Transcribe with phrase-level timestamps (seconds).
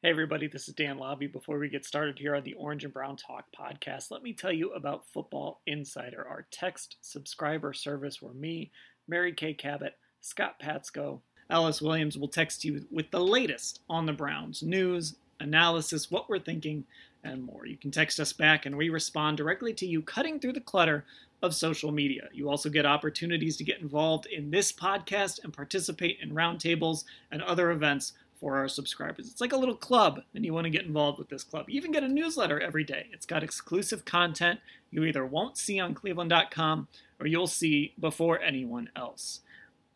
[0.00, 1.32] Hey, everybody, this is Dan Labbe.
[1.32, 4.52] Before we get started here on the Orange and Brown Talk podcast, let me tell
[4.52, 8.70] you about Football Insider, our text subscriber service where me,
[9.08, 11.18] Mary Kay Cabot, Scott Patsko,
[11.50, 16.38] Ellis Williams will text you with the latest on the Browns news, analysis, what we're
[16.38, 16.84] thinking,
[17.24, 17.66] and more.
[17.66, 21.06] You can text us back and we respond directly to you, cutting through the clutter
[21.42, 22.28] of social media.
[22.32, 27.42] You also get opportunities to get involved in this podcast and participate in roundtables and
[27.42, 29.28] other events for our subscribers.
[29.30, 31.68] It's like a little club, and you want to get involved with this club.
[31.68, 33.06] You even get a newsletter every day.
[33.12, 36.88] It's got exclusive content you either won't see on cleveland.com
[37.20, 39.40] or you'll see before anyone else.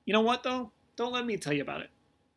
[0.05, 0.71] You know what, though?
[0.97, 1.91] Don't let me tell you about it.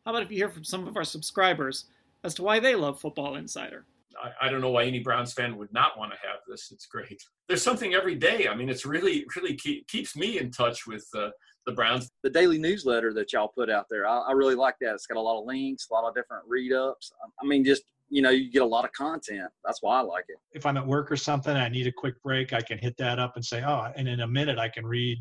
[0.04, 1.86] How about if you hear from some of our subscribers
[2.24, 3.84] as to why they love Football Insider?
[4.22, 6.70] I, I don't know why any Browns fan would not want to have this.
[6.72, 7.22] It's great.
[7.48, 8.48] There's something every day.
[8.48, 11.30] I mean, it's really, really keep, keeps me in touch with uh,
[11.66, 12.10] the Browns.
[12.22, 14.94] The daily newsletter that y'all put out there, I, I really like that.
[14.94, 17.12] It's got a lot of links, a lot of different read ups.
[17.40, 19.50] I mean, just you know, you get a lot of content.
[19.64, 20.36] That's why I like it.
[20.52, 22.52] If I'm at work or something, I need a quick break.
[22.52, 25.18] I can hit that up and say, oh, and in a minute I can read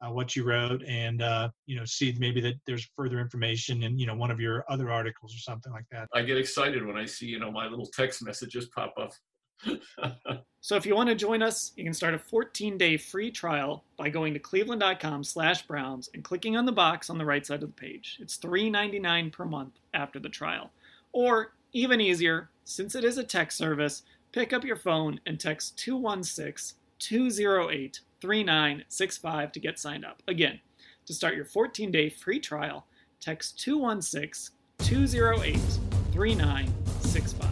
[0.00, 3.98] uh, what you wrote and uh, you know see maybe that there's further information in
[3.98, 6.08] you know one of your other articles or something like that.
[6.14, 9.12] I get excited when I see you know my little text messages pop up.
[10.60, 14.10] so if you want to join us, you can start a 14-day free trial by
[14.10, 17.74] going to cleveland.com slash browns and clicking on the box on the right side of
[17.74, 18.18] the page.
[18.20, 20.70] It's $3.99 per month after the trial.
[21.12, 24.02] Or even easier, since it is a text service,
[24.32, 30.22] pick up your phone and text 216 208 3965 to get signed up.
[30.28, 30.60] Again,
[31.06, 32.86] to start your 14 day free trial,
[33.20, 35.56] text 216 208
[36.12, 37.50] 3965.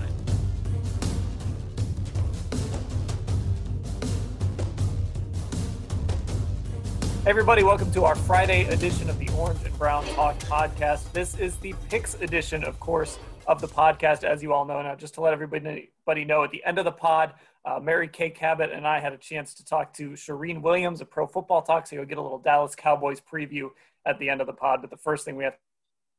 [7.24, 11.10] Hey everybody, welcome to our Friday edition of the Orange and Brown Talk podcast.
[11.12, 14.80] This is the picks edition, of course, of the podcast, as you all know.
[14.82, 17.34] Now, just to let everybody know, at the end of the pod,
[17.64, 21.04] uh, Mary Kay Cabot and I had a chance to talk to Charean Williams, a
[21.04, 23.70] pro football talk, so you'll get a little Dallas Cowboys preview
[24.04, 24.80] at the end of the pod.
[24.80, 25.56] But the first thing we have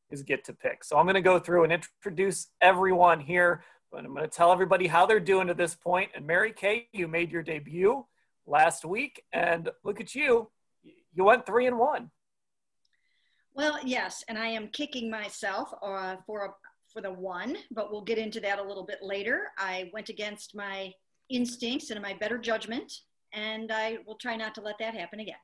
[0.10, 0.84] is get to pick.
[0.84, 4.52] So I'm going to go through and introduce everyone here, but I'm going to tell
[4.52, 6.12] everybody how they're doing to this point.
[6.16, 8.06] And Mary Kay, you made your debut
[8.46, 10.50] last week, and look at you,
[11.14, 12.12] you went three and one.
[13.56, 16.50] Well, yes, and I am kicking myself uh, for a,
[16.96, 19.52] for the one, but we'll get into that a little bit later.
[19.58, 20.94] I went against my
[21.30, 23.02] instincts and my better judgment,
[23.34, 25.36] and I will try not to let that happen again.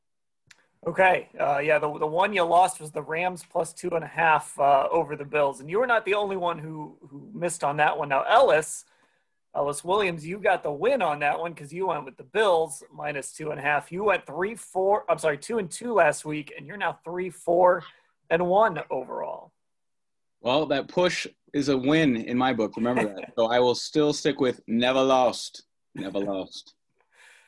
[0.87, 4.07] Okay, uh, yeah, the, the one you lost was the Rams plus two and a
[4.07, 7.65] half uh, over the Bills, and you were not the only one who who missed
[7.65, 8.09] on that one.
[8.09, 8.85] Now, Ellis,
[9.53, 12.81] Ellis Williams, you got the win on that one because you went with the Bills
[12.91, 13.91] minus two and a half.
[13.91, 15.03] You went three four.
[15.09, 17.83] I'm sorry, two and two last week, and you're now three four
[18.29, 19.51] and one overall.
[20.41, 22.75] Well, that push is a win in my book.
[22.77, 23.33] Remember that.
[23.35, 25.63] so I will still stick with never lost.
[25.95, 26.73] Never lost.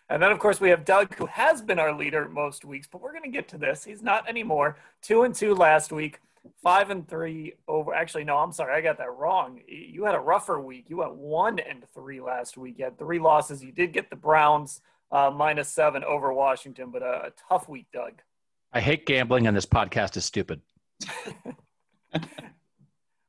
[0.09, 3.02] And then, of course, we have Doug, who has been our leader most weeks, but
[3.02, 3.84] we're going to get to this.
[3.84, 4.78] He's not anymore.
[5.02, 6.19] Two and two last week,
[6.62, 7.94] five and three over.
[7.94, 9.62] Actually, no, I'm sorry, I got that wrong.
[9.68, 10.85] You had a rougher week.
[10.90, 12.76] You went one and three last week.
[12.78, 13.64] You had three losses.
[13.64, 17.88] You did get the Browns uh, minus seven over Washington, but a, a tough week,
[17.94, 18.22] Doug.
[18.73, 20.61] I hate gambling, and this podcast is stupid.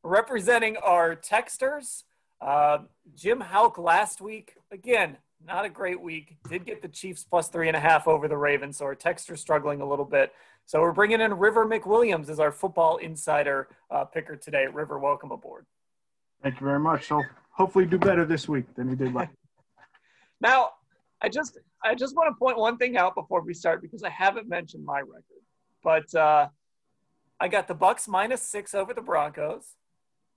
[0.05, 2.03] Representing our texters,
[2.43, 2.81] uh,
[3.15, 5.17] Jim Hauk last week, again,
[5.47, 6.37] not a great week.
[6.47, 9.37] Did get the Chiefs plus three and a half over the Ravens, so our texter
[9.39, 10.35] struggling a little bit.
[10.67, 14.67] So we're bringing in River McWilliams as our football insider uh, picker today.
[14.71, 15.65] River, welcome aboard.
[16.43, 17.07] Thank you very much.
[17.07, 19.31] So hopefully do better this week than he did last.
[20.43, 20.73] now,
[21.23, 24.11] I just I just want to point one thing out before we start because I
[24.11, 25.43] haven't mentioned my record,
[25.83, 26.49] but uh,
[27.41, 29.77] I got the Bucks minus six over the Broncos.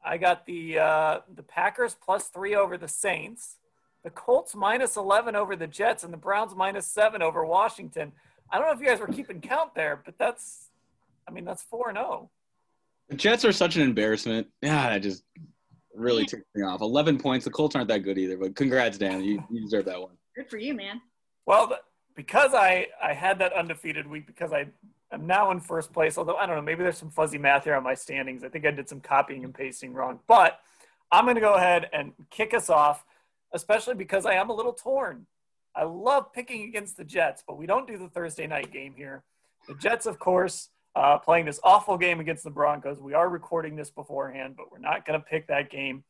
[0.04, 3.58] I got the uh, the Packers plus three over the Saints,
[4.04, 8.12] the Colts minus eleven over the Jets, and the Browns minus seven over Washington.
[8.50, 10.70] I don't know if you guys were keeping count there, but that's,
[11.28, 12.30] I mean, that's four and zero.
[13.10, 14.48] The Jets are such an embarrassment.
[14.62, 15.24] Yeah, that just
[15.94, 16.82] really ticked me off.
[16.82, 17.44] Eleven points.
[17.44, 19.24] The Colts aren't that good either, but congrats, Dan.
[19.24, 20.12] You, you deserve that one.
[20.36, 21.02] Good for you, man.
[21.46, 21.78] Well,
[22.16, 24.68] because I I had that undefeated week because I
[25.12, 26.18] am now in first place.
[26.18, 28.44] Although I don't know, maybe there's some fuzzy math here on my standings.
[28.44, 30.20] I think I did some copying and pasting wrong.
[30.28, 30.60] But
[31.12, 33.06] I'm going to go ahead and kick us off,
[33.54, 35.26] especially because I am a little torn.
[35.76, 39.24] I love picking against the Jets, but we don't do the Thursday night game here.
[39.68, 43.00] The Jets, of course, uh, playing this awful game against the Broncos.
[43.00, 46.04] We are recording this beforehand, but we're not going to pick that game.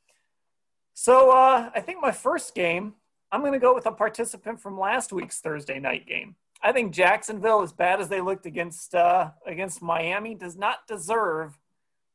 [0.94, 2.94] So uh, I think my first game,
[3.32, 6.36] I'm going to go with a participant from last week's Thursday night game.
[6.62, 11.58] I think Jacksonville, as bad as they looked against uh, against Miami, does not deserve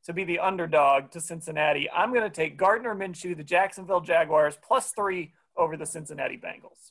[0.04, 1.88] to be the underdog to Cincinnati.
[1.90, 6.90] I'm going to take Gardner Minshew, the Jacksonville Jaguars, plus three over the Cincinnati Bengals.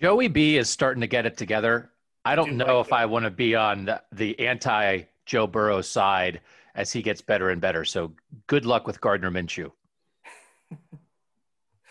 [0.00, 1.90] Joey B is starting to get it together.
[2.24, 5.46] I don't do know like if I want to be on the, the anti Joe
[5.46, 6.40] Burrow side
[6.74, 7.84] as he gets better and better.
[7.84, 8.12] So
[8.46, 9.70] good luck with Gardner Minshew.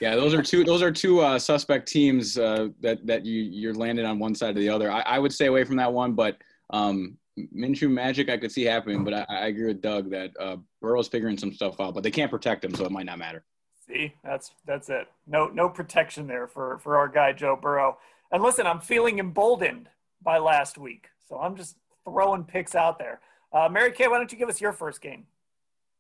[0.01, 0.63] Yeah, those are two.
[0.63, 4.57] Those are two uh, suspect teams uh, that that you you're landed on one side
[4.57, 4.91] or the other.
[4.91, 6.37] I, I would stay away from that one, but
[6.69, 9.03] um, Minshew magic I could see happening.
[9.03, 12.11] But I, I agree with Doug that uh, Burrow's figuring some stuff out, but they
[12.11, 13.45] can't protect him, so it might not matter.
[13.87, 15.07] See, that's that's it.
[15.27, 17.97] No no protection there for for our guy Joe Burrow.
[18.31, 19.87] And listen, I'm feeling emboldened
[20.21, 23.21] by last week, so I'm just throwing picks out there.
[23.53, 25.25] Uh, Mary Kay, why don't you give us your first game?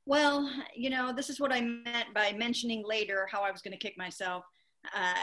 [0.05, 3.71] Well, you know, this is what I meant by mentioning later how I was going
[3.71, 4.43] to kick myself.
[4.95, 5.13] Uh,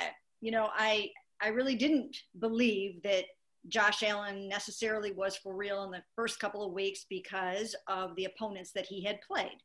[0.40, 3.25] you know, I I really didn't believe that
[3.69, 8.25] Josh Allen necessarily was for real in the first couple of weeks because of the
[8.25, 9.58] opponents that he had played.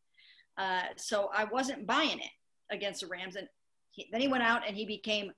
[0.57, 2.31] Uh, so I wasn't buying it
[2.71, 3.47] against the Rams, and
[3.91, 5.31] he, then he went out and he became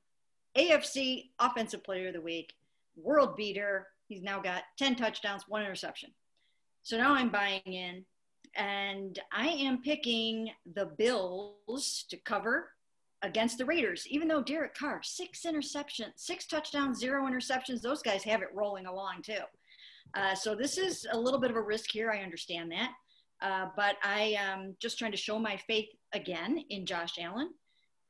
[0.57, 2.53] AFC Offensive Player of the Week,
[2.97, 3.87] world beater.
[4.07, 6.11] He's now got ten touchdowns, one interception.
[6.83, 8.05] So now I'm buying in
[8.55, 12.71] and I am picking the Bills to cover
[13.21, 18.23] against the Raiders, even though Derek Carr, six interceptions, six touchdowns, zero interceptions, those guys
[18.23, 19.41] have it rolling along too.
[20.15, 22.11] Uh, so this is a little bit of a risk here.
[22.11, 22.91] I understand that.
[23.41, 27.51] Uh, but I am just trying to show my faith again in Josh Allen.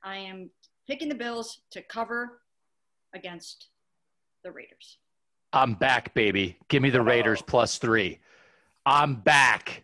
[0.03, 0.49] I am
[0.87, 2.41] picking the Bills to cover
[3.13, 3.67] against
[4.43, 4.97] the Raiders.
[5.53, 6.57] I'm back, baby.
[6.67, 8.19] Give me the Raiders plus three.
[8.85, 9.83] I'm back.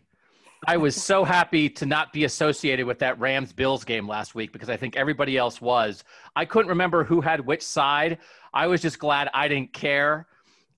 [0.68, 4.52] I was so happy to not be associated with that Rams Bills game last week
[4.52, 6.02] because I think everybody else was.
[6.34, 8.18] I couldn't remember who had which side.
[8.52, 10.26] I was just glad I didn't care.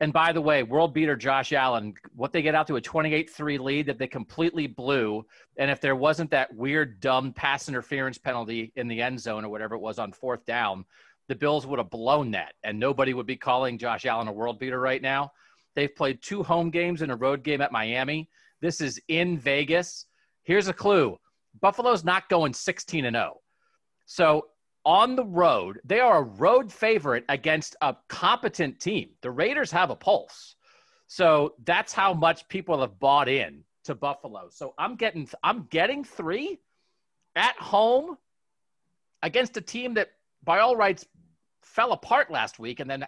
[0.00, 3.31] And by the way, world beater Josh Allen, what they get out to a 28
[3.31, 5.25] 3 lead that they completely blew.
[5.56, 9.49] And if there wasn't that weird, dumb pass interference penalty in the end zone or
[9.49, 10.85] whatever it was on fourth down,
[11.29, 12.52] the Bills would have blown that.
[12.62, 15.32] And nobody would be calling Josh Allen a world beater right now.
[15.75, 18.29] They've played two home games and a road game at Miami.
[18.60, 20.06] This is in Vegas.
[20.43, 21.19] Here's a clue
[21.60, 23.40] Buffalo's not going 16 and 0.
[24.06, 24.46] So
[24.84, 29.10] on the road, they are a road favorite against a competent team.
[29.22, 30.55] The Raiders have a pulse.
[31.08, 34.49] So that's how much people have bought in to Buffalo.
[34.50, 36.58] So I'm getting I'm getting 3
[37.37, 38.16] at home
[39.22, 40.09] against a team that
[40.44, 41.06] by all rights
[41.62, 43.06] fell apart last week and then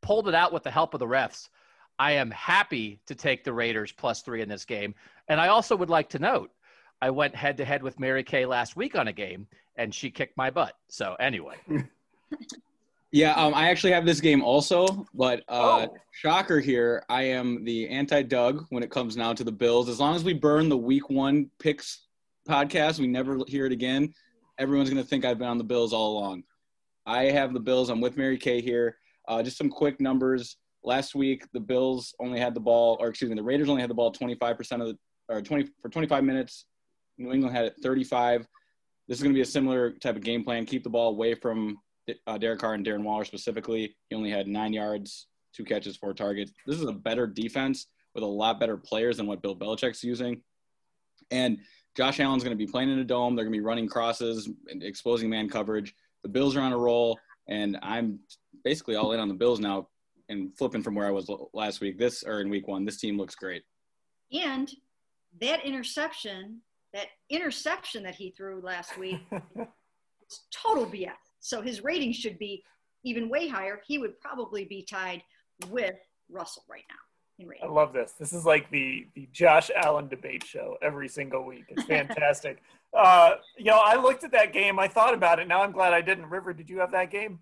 [0.00, 1.48] pulled it out with the help of the refs.
[1.98, 4.94] I am happy to take the Raiders plus three in this game.
[5.28, 6.50] And I also would like to note,
[7.02, 10.10] I went head to head with Mary Kay last week on a game, and she
[10.10, 10.74] kicked my butt.
[10.88, 11.56] So anyway,
[13.10, 15.96] Yeah, um, I actually have this game also, but uh, Oh.
[16.12, 19.88] shocker here, I am the anti-Doug when it comes now to the Bills.
[19.88, 22.06] As long as we burn the Week One picks
[22.46, 24.12] podcast, we never hear it again.
[24.58, 26.42] Everyone's gonna think I've been on the Bills all along.
[27.06, 27.88] I have the Bills.
[27.88, 28.98] I'm with Mary Kay here.
[29.26, 30.58] Uh, just some quick numbers.
[30.84, 33.90] Last week, the Bills only had the ball, or excuse me, the Raiders only had
[33.90, 36.66] the ball 25% of the, or 20 for 25 minutes.
[37.18, 38.46] New England had it 35.
[39.08, 40.66] This is going to be a similar type of game plan.
[40.66, 41.78] Keep the ball away from
[42.26, 43.96] uh, Derek Carr and Darren Waller specifically.
[44.08, 46.52] He only had nine yards, two catches, four targets.
[46.66, 50.42] This is a better defense with a lot better players than what Bill Belichick's using.
[51.30, 51.58] And
[51.96, 53.34] Josh Allen's going to be playing in a dome.
[53.34, 55.94] They're going to be running crosses and exposing man coverage.
[56.22, 57.18] The Bills are on a roll,
[57.48, 58.20] and I'm
[58.64, 59.88] basically all in on the Bills now
[60.28, 61.98] and flipping from where I was last week.
[61.98, 63.62] This or in week one, this team looks great.
[64.32, 64.70] And
[65.40, 66.60] that interception,
[66.92, 71.12] that interception that he threw last week, was total BS.
[71.40, 72.62] So his rating should be
[73.04, 73.80] even way higher.
[73.86, 75.22] He would probably be tied
[75.70, 75.94] with
[76.30, 76.96] Russell right now.
[77.62, 78.12] I love this.
[78.18, 81.66] This is like the the Josh Allen debate show every single week.
[81.68, 82.62] It's fantastic.
[82.92, 84.78] uh, you know, I looked at that game.
[84.80, 85.46] I thought about it.
[85.46, 86.26] Now I'm glad I didn't.
[86.26, 87.38] River, did you have that game?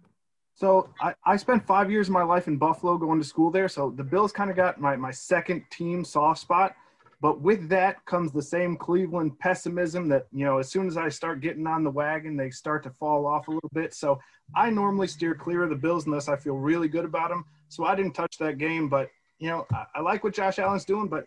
[0.56, 3.68] So I, I spent five years of my life in Buffalo going to school there.
[3.68, 6.74] So the Bills kind of got my, my second team soft spot.
[7.20, 11.10] But with that comes the same Cleveland pessimism that, you know, as soon as I
[11.10, 13.92] start getting on the wagon, they start to fall off a little bit.
[13.92, 14.18] So
[14.54, 17.44] I normally steer clear of the Bills unless I feel really good about them.
[17.68, 18.88] So I didn't touch that game.
[18.88, 21.26] But, you know, I, I like what Josh Allen's doing, but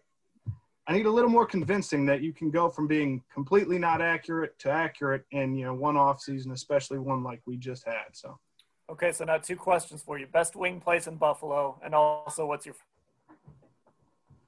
[0.88, 4.58] I need a little more convincing that you can go from being completely not accurate
[4.58, 8.08] to accurate in, you know, one off season, especially one like we just had.
[8.14, 8.40] So.
[8.90, 12.66] Okay, so now two questions for you: best wing place in Buffalo, and also what's
[12.66, 12.76] your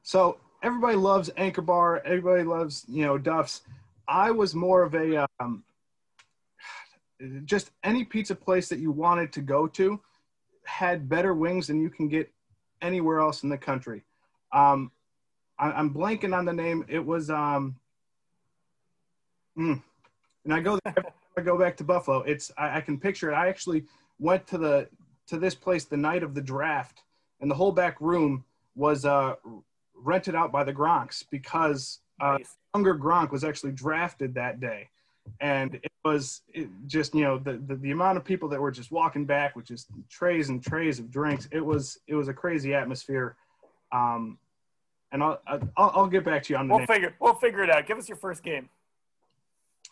[0.02, 2.02] So everybody loves Anchor Bar.
[2.06, 3.62] Everybody loves you know Duff's.
[4.08, 5.64] I was more of a um,
[7.46, 10.00] just any pizza place that you wanted to go to
[10.64, 12.32] had better wings than you can get
[12.82, 14.04] anywhere else in the country.
[14.52, 14.92] Um,
[15.60, 16.84] I, I'm blanking on the name.
[16.88, 17.76] It was um,
[19.56, 19.80] mm,
[20.46, 20.80] and I go
[21.38, 22.22] I go back to Buffalo.
[22.22, 23.36] It's I, I can picture it.
[23.36, 23.84] I actually
[24.22, 24.88] went to the
[25.28, 27.02] to this place the night of the draft,
[27.42, 29.36] and the whole back room was uh,
[29.96, 32.56] rented out by the Gronks because uh, Nice.
[32.74, 34.88] younger Gronk was actually drafted that day,
[35.42, 38.72] and it was it just you know the, the the amount of people that were
[38.72, 41.48] just walking back with just trays and trays of drinks.
[41.52, 43.36] It was it was a crazy atmosphere.
[43.92, 44.38] Um,
[45.12, 46.88] and I'll, I'll I'll get back to you on the We'll name.
[46.88, 47.16] figure.
[47.20, 47.86] We'll figure it out.
[47.86, 48.70] Give us your first game.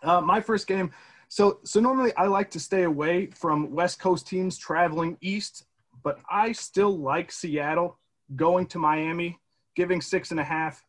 [0.02, 0.92] Uh, my first game.
[1.30, 5.66] So so normally I like to stay away from West Coast teams traveling east,
[6.04, 8.00] but I still like Seattle
[8.36, 9.40] going to Miami,
[9.76, 10.84] giving six and a half.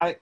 [0.00, 0.16] I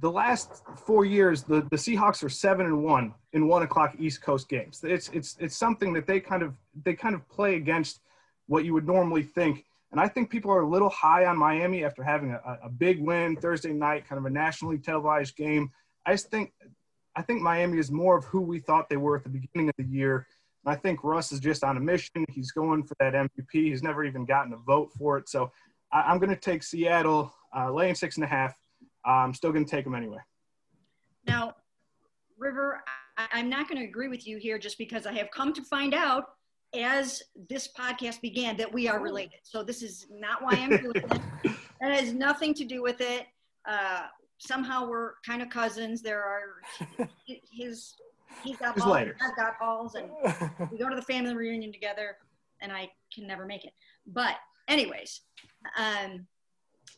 [0.00, 4.20] the last four years the, the Seahawks are seven and one in one o'clock East
[4.20, 4.80] Coast games.
[4.84, 8.00] It's it's it's something that they kind of they kind of play against
[8.48, 9.64] what you would normally think.
[9.92, 13.00] And I think people are a little high on Miami after having a, a big
[13.00, 15.70] win Thursday night, kind of a nationally televised game.
[16.06, 16.52] I just think
[17.20, 19.74] I think Miami is more of who we thought they were at the beginning of
[19.76, 20.26] the year.
[20.64, 22.24] And I think Russ is just on a mission.
[22.30, 23.52] He's going for that MVP.
[23.52, 25.28] He's never even gotten a vote for it.
[25.28, 25.52] So
[25.92, 28.54] I, I'm going to take Seattle, uh, laying six and a half.
[29.04, 30.16] I'm still going to take them anyway.
[31.26, 31.56] Now,
[32.38, 32.82] River,
[33.18, 35.62] I, I'm not going to agree with you here just because I have come to
[35.62, 36.24] find out
[36.74, 39.40] as this podcast began that we are related.
[39.42, 41.20] So this is not why I'm doing it.
[41.82, 43.26] That has nothing to do with it.
[43.66, 44.02] Uh,
[44.40, 46.02] somehow we're kind of cousins.
[46.02, 47.94] There are his
[48.42, 49.08] he's got His balls.
[49.20, 50.10] I've got balls, and
[50.72, 52.16] we go to the family reunion together,
[52.60, 53.72] and I can never make it.
[54.06, 54.36] But
[54.68, 55.20] anyways,
[55.78, 56.26] um,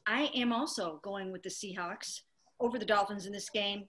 [0.07, 2.21] I am also going with the Seahawks
[2.61, 3.85] over the Dolphins in this game.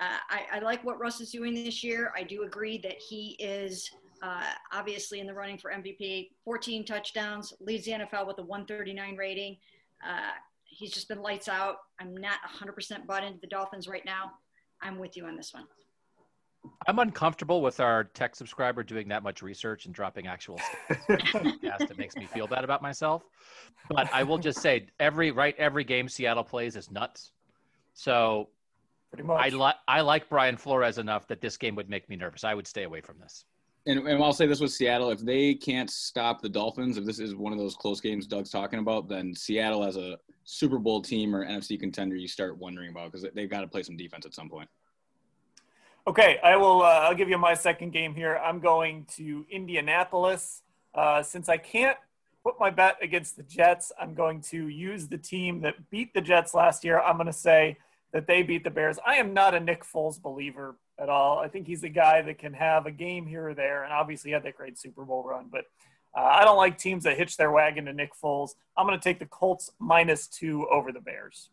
[0.00, 2.12] Uh, I, I like what Russ is doing this year.
[2.16, 3.88] I do agree that he is
[4.22, 4.42] uh,
[4.72, 6.30] obviously in the running for MVP.
[6.44, 9.56] 14 touchdowns, leads the NFL with a 139 rating.
[10.04, 10.32] Uh,
[10.74, 11.76] he's just been lights out.
[12.00, 14.32] I'm not 100% bought into the Dolphins right now.
[14.82, 15.64] I'm with you on this one.
[16.86, 20.58] I'm uncomfortable with our tech subscriber doing that much research and dropping actual
[20.90, 21.90] stats.
[21.90, 23.22] it makes me feel bad about myself.
[23.90, 27.32] But I will just say every right every game Seattle plays is nuts.
[27.92, 28.48] So
[29.12, 29.44] Pretty much.
[29.44, 32.44] I like I like Brian Flores enough that this game would make me nervous.
[32.44, 33.44] I would stay away from this.
[33.86, 37.18] And, and I'll say this with Seattle: if they can't stop the Dolphins, if this
[37.18, 41.02] is one of those close games Doug's talking about, then Seattle as a Super Bowl
[41.02, 44.24] team or NFC contender, you start wondering about because they've got to play some defense
[44.24, 44.68] at some point.
[46.06, 46.82] Okay, I will.
[46.82, 48.36] Uh, I'll give you my second game here.
[48.36, 50.62] I'm going to Indianapolis.
[50.94, 51.96] Uh, since I can't
[52.44, 56.20] put my bet against the Jets, I'm going to use the team that beat the
[56.20, 57.00] Jets last year.
[57.00, 57.78] I'm going to say
[58.12, 58.98] that they beat the Bears.
[59.04, 61.38] I am not a Nick Foles believer at all.
[61.38, 64.30] I think he's a guy that can have a game here or there, and obviously
[64.30, 65.46] had that great Super Bowl run.
[65.50, 65.64] But
[66.16, 68.50] uh, I don't like teams that hitch their wagon to Nick Foles.
[68.76, 71.50] I'm going to take the Colts minus two over the Bears.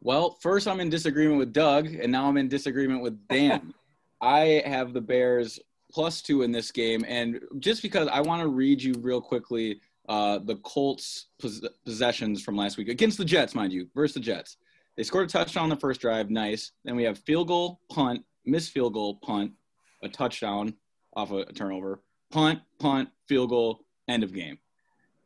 [0.00, 3.74] Well, first I'm in disagreement with Doug, and now I'm in disagreement with Dan.
[4.20, 5.58] I have the Bears
[5.92, 9.80] plus two in this game, and just because I want to read you real quickly
[10.08, 14.20] uh, the Colts' pos- possessions from last week against the Jets, mind you, versus the
[14.20, 14.58] Jets.
[14.96, 16.72] They scored a touchdown on the first drive, nice.
[16.84, 19.52] Then we have field goal, punt, missed field goal, punt,
[20.02, 20.74] a touchdown
[21.14, 24.58] off a turnover, punt, punt, field goal, end of game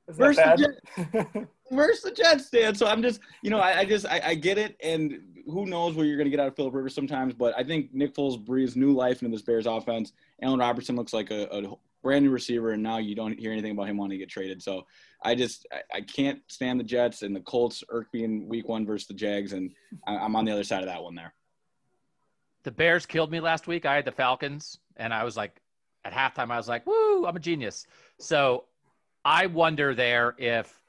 [0.09, 1.49] Versus the bad?
[1.71, 2.75] versus the Jets, Dan.
[2.75, 5.95] So I'm just, you know, I, I just, I, I get it, and who knows
[5.95, 7.35] where you're going to get out of Philip Rivers sometimes.
[7.35, 10.13] But I think Nick Foles breathes new life into this Bears offense.
[10.41, 13.73] Allen Robinson looks like a, a brand new receiver, and now you don't hear anything
[13.73, 14.63] about him wanting to get traded.
[14.63, 14.87] So
[15.23, 18.67] I just, I, I can't stand the Jets and the Colts irk me in Week
[18.67, 19.73] One versus the Jags, and
[20.07, 21.35] I, I'm on the other side of that one there.
[22.65, 23.87] The Bears killed me last week.
[23.87, 25.61] I had the Falcons, and I was like,
[26.05, 27.87] at halftime, I was like, "Woo, I'm a genius."
[28.19, 28.65] So
[29.25, 30.83] I wonder there if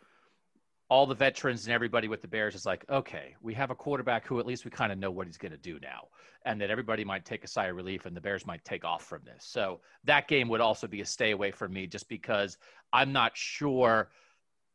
[0.89, 4.25] all the veterans and everybody with the Bears is like, okay, we have a quarterback
[4.25, 6.07] who at least we kind of know what he's going to do now,
[6.45, 9.05] and that everybody might take a sigh of relief and the Bears might take off
[9.05, 9.45] from this.
[9.45, 12.57] So that game would also be a stay away from me just because
[12.91, 14.09] I'm not sure.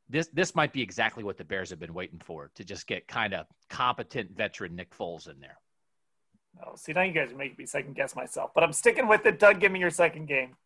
[0.09, 3.09] This this might be exactly what the Bears have been waiting for to just get
[3.09, 5.59] kind of competent veteran Nick Foles in there.
[6.63, 9.27] Oh, see now you guys are making me second guess myself, but I'm sticking with
[9.27, 9.39] it.
[9.39, 10.57] Doug, give me your second game.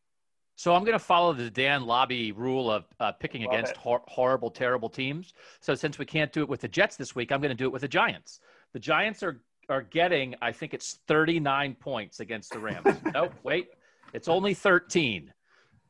[0.57, 4.02] So I'm going to follow the Dan Labbe rule of uh, picking Love against hor-
[4.09, 5.33] horrible, terrible teams.
[5.61, 7.66] So since we can't do it with the Jets this week, I'm going to do
[7.66, 8.40] it with the Giants.
[8.73, 12.87] The Giants are are getting, I think it's 39 points against the Rams.
[13.14, 13.68] nope, wait,
[14.12, 15.33] it's only 13.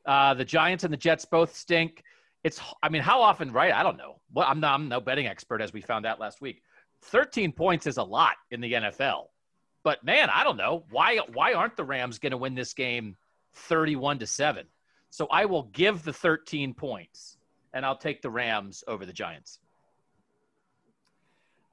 [0.04, 2.02] Uh, the Giants and the Jets both stink.
[2.44, 3.72] It's, I mean, how often, right?
[3.72, 4.20] I don't know.
[4.32, 6.62] Well, I'm, not, I'm no betting expert, as we found out last week.
[7.04, 9.26] 13 points is a lot in the NFL.
[9.88, 11.16] But man, I don't know why.
[11.32, 13.16] Why aren't the Rams going to win this game
[13.54, 14.66] 31 to 7.
[15.08, 17.38] So I will give the 13 points
[17.72, 19.60] and I'll take the Rams over the Giants.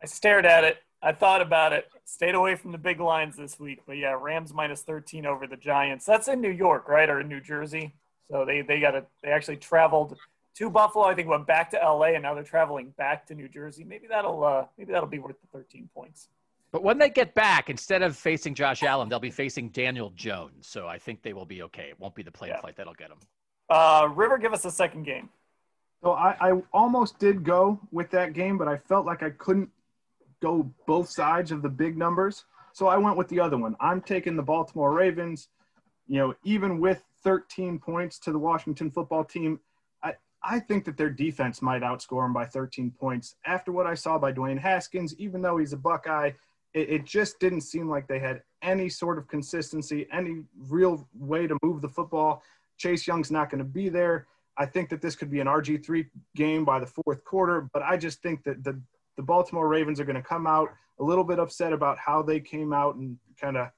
[0.01, 0.77] I stared at it.
[1.03, 1.89] I thought about it.
[2.05, 3.81] Stayed away from the big lines this week.
[3.85, 6.05] But yeah, Rams minus 13 over the Giants.
[6.05, 7.09] That's in New York, right?
[7.09, 7.95] Or in New Jersey.
[8.31, 9.09] So they, they got it.
[9.23, 10.17] They actually traveled
[10.55, 11.03] to Buffalo.
[11.03, 13.83] I think went back to LA and now they're traveling back to New Jersey.
[13.83, 16.29] Maybe that'll uh, maybe that'll be worth the 13 points.
[16.75, 20.67] But when they get back, instead of facing Josh Allen, they'll be facing Daniel Jones.
[20.67, 21.83] So I think they will be okay.
[21.83, 22.59] It won't be the plane yeah.
[22.59, 23.19] flight that'll get them.
[23.69, 25.29] Uh, River, give us a second game.
[26.03, 29.69] So I, I almost did go with that game, but I felt like I couldn't
[30.41, 32.43] go both sides of the big numbers.
[32.73, 33.77] So I went with the other one.
[33.79, 35.47] I'm taking the Baltimore Ravens.
[36.09, 39.61] You know, even with 13 points to the Washington football team,
[40.03, 43.37] I, I think that their defense might outscore them by 13 points.
[43.45, 46.31] After what I saw by Dwayne Haskins, even though he's a Buckeye,
[46.75, 51.47] it, it just didn't seem like they had any sort of consistency, any real way
[51.47, 52.43] to move the football.
[52.77, 54.27] Chase Young's not going to be there.
[54.57, 56.05] I think that this could be an RG3
[56.35, 58.79] game by the fourth quarter, but I just think that the,
[59.17, 62.39] the Baltimore Ravens are going to come out a little bit upset about how they
[62.39, 63.69] came out and kind of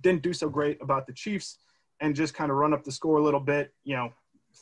[0.00, 1.58] didn't do so great about the Chiefs
[2.00, 4.12] and just kind of run up the score a little bit, you know,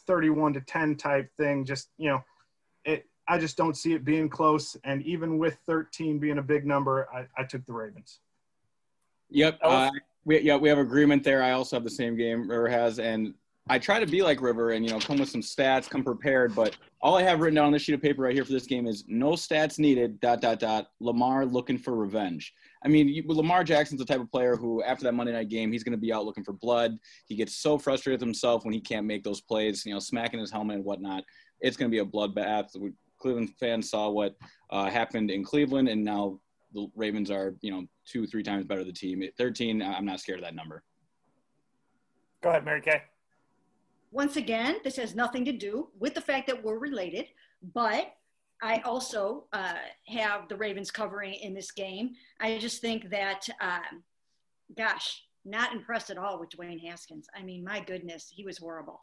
[0.07, 1.64] 31 to 10 type thing.
[1.64, 2.23] Just, you know,
[3.29, 4.77] I just don't see it being close.
[4.85, 8.21] And even with 13 being a big number, I, I took the Ravens.
[9.31, 9.59] Yep.
[9.62, 9.91] Uh,
[10.25, 11.43] we, yeah, we have agreement there.
[11.43, 13.35] I also have the same game River has, and
[13.71, 16.55] I try to be like River and you know come with some stats, come prepared.
[16.55, 18.67] But all I have written down on this sheet of paper right here for this
[18.67, 20.21] game is no stats needed.
[20.21, 20.91] Dot dot dot.
[21.01, 22.55] Lamar looking for revenge.
[22.85, 25.73] I mean, you, Lamar Jackson's the type of player who, after that Monday night game,
[25.73, 26.99] he's going to be out looking for blood.
[27.27, 29.85] He gets so frustrated with himself when he can't make those plays.
[29.85, 31.25] You know, smacking his helmet and whatnot.
[31.61, 32.75] It's going to be a bloodbath.
[33.18, 34.37] Cleveland fans saw what
[34.70, 36.38] uh, happened in Cleveland, and now
[36.74, 39.22] the Ravens are, you know, two, three times better the team.
[39.22, 40.83] At 13, I'm not scared of that number.
[42.42, 43.02] Go ahead, Mary Kay.
[44.11, 47.26] Once again, this has nothing to do with the fact that we're related,
[47.74, 48.14] but
[48.62, 49.74] I also uh,
[50.07, 52.12] have the Ravens covering in this game.
[52.40, 54.02] I just think that, um,
[54.76, 57.26] gosh, not impressed at all with Dwayne Haskins.
[57.37, 59.00] I mean, my goodness, he was horrible.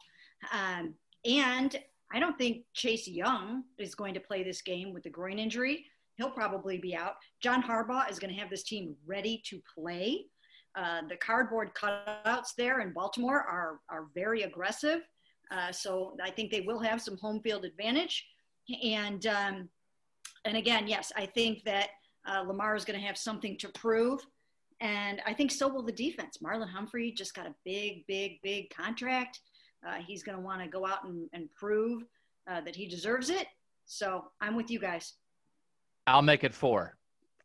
[0.52, 1.76] Um, and
[2.12, 5.86] I don't think Chase Young is going to play this game with the groin injury.
[6.16, 7.14] He'll probably be out.
[7.42, 10.24] John Harbaugh is going to have this team ready to play.
[10.76, 15.00] Uh, the cardboard cutouts there in Baltimore are, are very aggressive.
[15.50, 18.26] Uh, so I think they will have some home field advantage.
[18.82, 19.68] And, um,
[20.44, 21.90] and again, yes, I think that
[22.26, 24.20] uh, Lamar is going to have something to prove.
[24.80, 26.38] And I think so will the defense.
[26.44, 29.40] Marlon Humphrey just got a big, big, big contract.
[29.86, 32.04] Uh, he's going to want to go out and, and prove
[32.50, 33.46] uh, that he deserves it.
[33.86, 35.14] So I'm with you guys.
[36.06, 36.96] I'll make it four.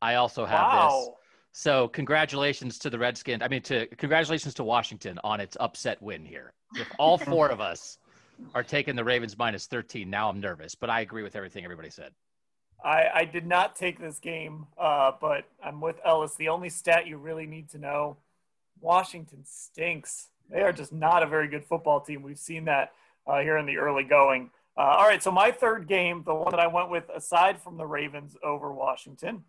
[0.02, 0.90] I also have wow.
[0.90, 1.16] this.
[1.54, 3.42] So congratulations to the Redskins.
[3.44, 6.54] I mean, to congratulations to Washington on its upset win here.
[6.76, 7.98] If all four of us
[8.56, 10.76] are taking the Ravens minus 13, now I'm nervous.
[10.76, 12.12] But I agree with everything everybody said.
[12.84, 16.36] I, I did not take this game, uh, but I'm with Ellis.
[16.36, 18.18] The only stat you really need to know:
[18.80, 20.30] Washington stinks.
[20.52, 22.22] They are just not a very good football team.
[22.22, 22.92] We've seen that
[23.26, 24.52] uh, here in the early going.
[24.78, 27.78] Uh, all right, so my third game, the one that I went with aside from
[27.78, 29.44] the Ravens over Washington,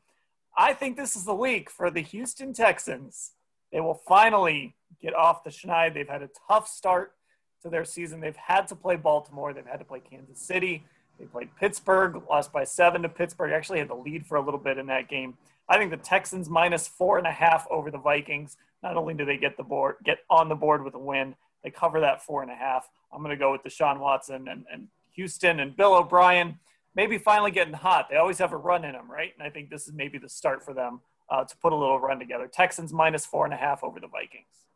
[0.56, 3.32] I think this is the week for the Houston Texans.
[3.72, 5.94] They will finally get off the schneid.
[5.94, 7.14] They've had a tough start
[7.62, 8.20] to their season.
[8.20, 9.52] They've had to play Baltimore.
[9.52, 10.84] They've had to play Kansas City.
[11.18, 13.52] They played Pittsburgh, lost by seven to Pittsburgh.
[13.52, 15.34] Actually had the lead for a little bit in that game.
[15.68, 18.56] I think the Texans minus four and a half over the Vikings.
[18.82, 21.70] Not only do they get the board, get on the board with a win, they
[21.70, 22.88] cover that four and a half.
[23.12, 26.58] I'm going to go with Deshaun Watson and, and Houston and Bill O'Brien.
[26.94, 28.08] Maybe finally getting hot.
[28.10, 29.32] They always have a run in them, right?
[29.38, 31.98] And I think this is maybe the start for them uh, to put a little
[32.00, 32.46] run together.
[32.46, 34.66] Texans minus four and a half over the Vikings.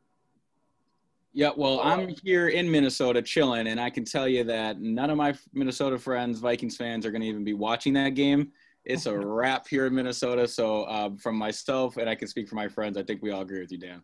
[1.33, 5.19] Yeah, well, I'm here in Minnesota chilling, and I can tell you that none of
[5.19, 8.53] my Minnesota friends, Vikings fans, are going to even be watching that game.
[8.87, 10.47] It's a wrap here in Minnesota.
[10.47, 13.41] So, um, from myself, and I can speak for my friends, I think we all
[13.41, 14.01] agree with you, Dan.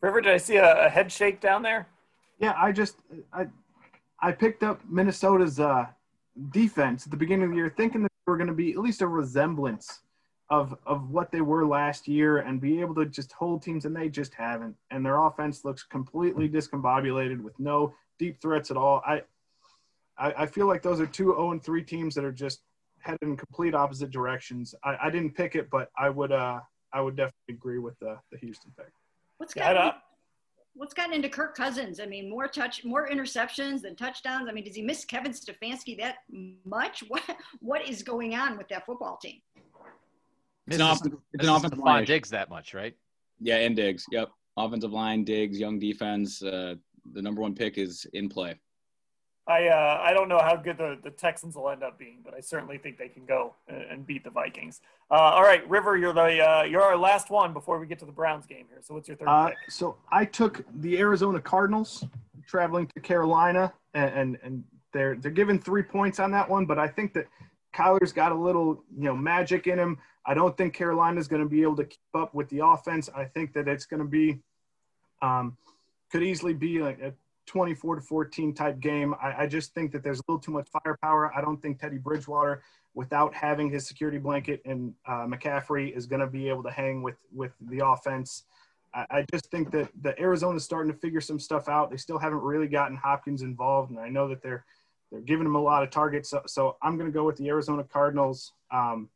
[0.00, 1.86] River, did I see a, a head shake down there?
[2.38, 2.96] Yeah, I just
[3.34, 3.46] I
[4.20, 5.86] I picked up Minnesota's uh,
[6.50, 8.78] defense at the beginning of the year, thinking that they were going to be at
[8.78, 10.00] least a resemblance
[10.48, 13.94] of of what they were last year and be able to just hold teams, and
[13.94, 14.74] they just haven't.
[14.90, 19.02] And their offense looks completely discombobulated with no deep threats at all.
[19.06, 19.22] I
[20.16, 22.60] I, I feel like those are two 0 and 3 teams that are just
[23.06, 24.74] headed in complete opposite directions.
[24.84, 26.60] I, I didn't pick it, but I would uh
[26.92, 28.92] I would definitely agree with the the Houston pick.
[29.38, 29.92] What's gotten,
[30.74, 32.00] what's gotten into Kirk Cousins?
[32.00, 34.48] I mean, more touch, more interceptions than touchdowns.
[34.48, 36.16] I mean, does he miss Kevin Stefanski that
[36.64, 37.04] much?
[37.08, 37.22] What
[37.60, 39.40] what is going on with that football team?
[40.66, 41.00] It's an, off,
[41.32, 42.04] it's an offensive line.
[42.04, 42.94] digs that much, right?
[43.40, 44.04] Yeah, and digs.
[44.10, 44.30] Yep.
[44.56, 46.42] Offensive line, digs, young defense.
[46.42, 46.74] Uh,
[47.12, 48.58] the number one pick is in play.
[49.48, 52.34] I uh, I don't know how good the, the Texans will end up being, but
[52.34, 54.80] I certainly think they can go and beat the Vikings.
[55.10, 58.04] Uh, all right, River, you're the uh, you're our last one before we get to
[58.06, 58.80] the Browns game here.
[58.82, 59.56] So what's your third uh, pick?
[59.68, 62.04] So I took the Arizona Cardinals
[62.46, 66.78] traveling to Carolina, and, and and they're they're given three points on that one, but
[66.78, 67.26] I think that
[67.72, 69.98] Kyler's got a little you know magic in him.
[70.24, 73.08] I don't think Carolina's going to be able to keep up with the offense.
[73.14, 74.40] I think that it's going to be
[75.22, 75.56] um,
[76.10, 77.12] could easily be like a
[77.46, 79.14] 24 to 14 type game.
[79.22, 81.32] I, I, just think that there's a little too much firepower.
[81.34, 82.62] I don't think Teddy Bridgewater,
[82.94, 87.02] without having his security blanket and uh, McCaffrey, is going to be able to hang
[87.02, 88.44] with with the offense.
[88.94, 91.90] I, I just think that the Arizona's starting to figure some stuff out.
[91.90, 94.64] They still haven't really gotten Hopkins involved, and I know that they're
[95.10, 96.30] they're giving him a lot of targets.
[96.30, 99.08] So, so I'm going to go with the Arizona Cardinals um,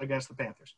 [0.00, 0.74] against the Panthers.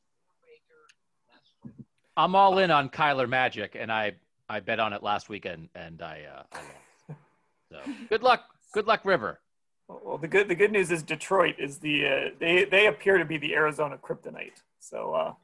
[2.17, 4.15] I'm all in on Kyler Magic, and I
[4.49, 6.61] I bet on it last weekend, and I, uh, I
[7.71, 7.79] so
[8.09, 9.41] good luck, good luck, River.
[9.89, 13.25] Well, the good the good news is Detroit is the uh, they they appear to
[13.25, 14.63] be the Arizona kryptonite.
[14.81, 15.35] So uh,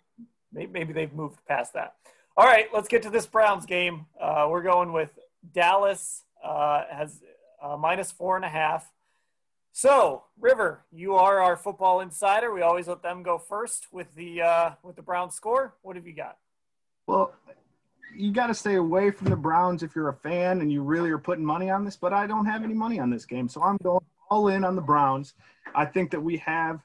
[0.53, 1.95] maybe, maybe they've moved past that.
[2.37, 4.07] All right, let's get to this Browns game.
[4.21, 5.11] Uh, we're going with
[5.53, 7.21] Dallas uh, has
[7.63, 8.91] uh, minus four and a half.
[9.73, 12.53] So River, you are our football insider.
[12.53, 15.75] We always let them go first with the uh, with the Browns score.
[15.83, 16.37] What have you got?
[17.07, 17.33] Well,
[18.17, 21.11] you got to stay away from the Browns if you're a fan and you really
[21.11, 21.97] are putting money on this.
[21.97, 24.75] But I don't have any money on this game, so I'm going all in on
[24.77, 25.35] the Browns.
[25.75, 26.81] I think that we have,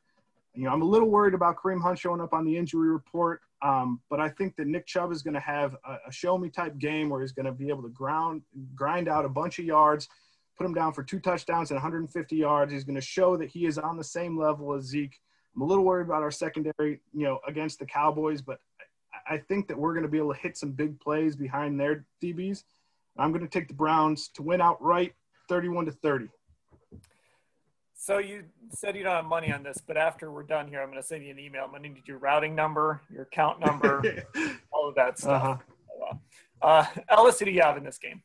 [0.53, 3.41] you know, I'm a little worried about Kareem Hunt showing up on the injury report,
[3.61, 6.49] um, but I think that Nick Chubb is going to have a, a show me
[6.49, 8.41] type game where he's going to be able to ground
[8.75, 10.07] grind out a bunch of yards,
[10.57, 12.71] put him down for two touchdowns and 150 yards.
[12.71, 15.19] He's going to show that he is on the same level as Zeke.
[15.55, 18.59] I'm a little worried about our secondary, you know, against the Cowboys, but
[19.29, 22.05] I think that we're going to be able to hit some big plays behind their
[22.21, 22.63] DBs.
[23.17, 25.13] I'm going to take the Browns to win outright,
[25.47, 26.29] 31 to 30.
[27.93, 30.89] So you said you don't have money on this, but after we're done here, I'm
[30.89, 31.63] going to send you an email.
[31.63, 34.01] I'm going to need your routing number, your account number,
[34.71, 35.61] all of that stuff.
[36.01, 36.15] Uh-huh.
[36.61, 38.23] Uh, Ellis, who do you have in this game?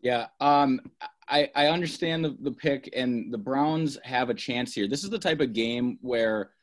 [0.00, 0.80] Yeah, um,
[1.28, 4.88] I, I understand the, the pick, and the Browns have a chance here.
[4.88, 6.50] This is the type of game where–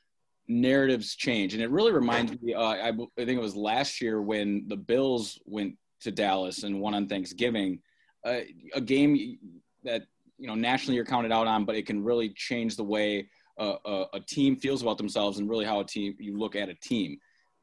[0.47, 2.54] narratives change, and it really reminds me.
[2.54, 6.82] Uh, I, I think it was last year when the Bills went to Dallas and
[6.82, 7.80] won on Thanksgiving,
[8.25, 8.41] uh,
[8.73, 9.38] a game
[9.84, 10.04] that
[10.38, 13.75] you know nationally you're counted out on, but it can really change the way a,
[13.86, 16.75] a, a team feels about themselves and really how a team you look at a
[16.75, 17.17] team.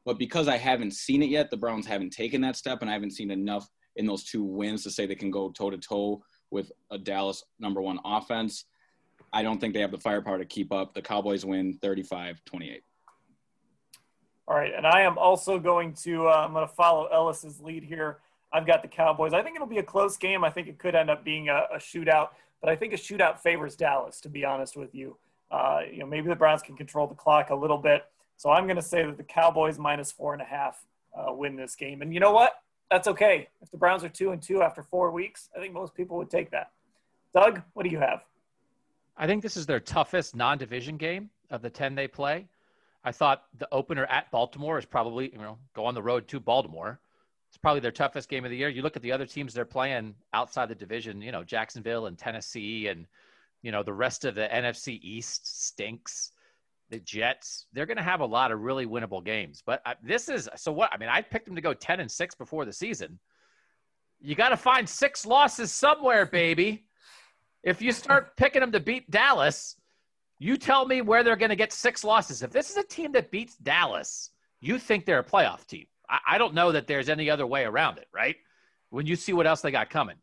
[0.05, 2.93] But because I haven't seen it yet, the Browns haven't taken that step, and I
[2.93, 6.23] haven't seen enough in those two wins to say they can go toe to toe
[6.51, 8.65] with a Dallas number one offense.
[9.31, 10.93] I don't think they have the firepower to keep up.
[10.93, 12.83] The Cowboys win 35 28.
[14.47, 14.73] All right.
[14.75, 18.17] And I am also going to, uh, I'm going to follow Ellis's lead here.
[18.51, 19.33] I've got the Cowboys.
[19.33, 20.43] I think it'll be a close game.
[20.43, 22.29] I think it could end up being a, a shootout,
[22.61, 25.17] but I think a shootout favors Dallas, to be honest with you.
[25.51, 28.05] Uh, you know, maybe the Browns can control the clock a little bit.
[28.37, 30.83] So I'm going to say that the Cowboys minus four and a half
[31.15, 32.01] uh, win this game.
[32.01, 32.53] And you know what?
[32.89, 33.49] That's okay.
[33.61, 36.31] If the Browns are two and two after four weeks, I think most people would
[36.31, 36.71] take that.
[37.33, 38.23] Doug, what do you have?
[39.19, 42.47] I think this is their toughest non-division game of the 10 they play.
[43.03, 46.39] I thought the opener at Baltimore is probably, you know, go on the road to
[46.39, 47.01] Baltimore.
[47.49, 48.69] It's probably their toughest game of the year.
[48.69, 52.17] You look at the other teams they're playing outside the division, you know, Jacksonville and
[52.17, 53.07] Tennessee and,
[53.61, 56.31] you know, the rest of the NFC East stinks.
[56.89, 59.61] The Jets, they're going to have a lot of really winnable games.
[59.63, 62.09] But uh, this is so what I mean, I picked them to go 10 and
[62.09, 63.19] 6 before the season.
[64.19, 66.85] You got to find six losses somewhere, baby.
[67.63, 69.75] If you start picking them to beat Dallas,
[70.39, 72.43] you tell me where they're going to get six losses.
[72.43, 75.85] If this is a team that beats Dallas, you think they're a playoff team.
[76.09, 78.35] I, I don't know that there's any other way around it, right?
[78.89, 80.15] when you see what else they got coming.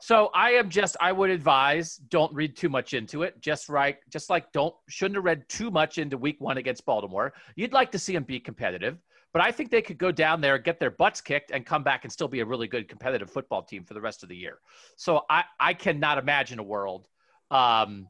[0.00, 3.40] So I am just I would advise don't read too much into it.
[3.40, 7.32] Just right, just like don't shouldn't have read too much into week one against Baltimore.
[7.56, 8.98] You'd like to see them be competitive,
[9.34, 12.04] but I think they could go down there, get their butts kicked, and come back
[12.04, 14.60] and still be a really good competitive football team for the rest of the year.
[14.96, 17.08] So I I cannot imagine a world
[17.50, 18.08] um,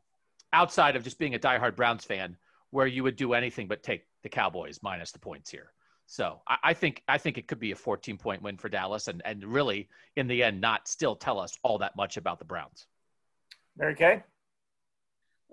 [0.53, 2.37] outside of just being a diehard Browns fan
[2.71, 5.73] where you would do anything but take the Cowboys minus the points here.
[6.07, 9.09] So I, I, think I think it could be a 14 point win for Dallas,
[9.09, 12.45] and and really in the end not still tell us all that much about the
[12.45, 12.87] Browns.
[13.79, 14.23] Mary Kay.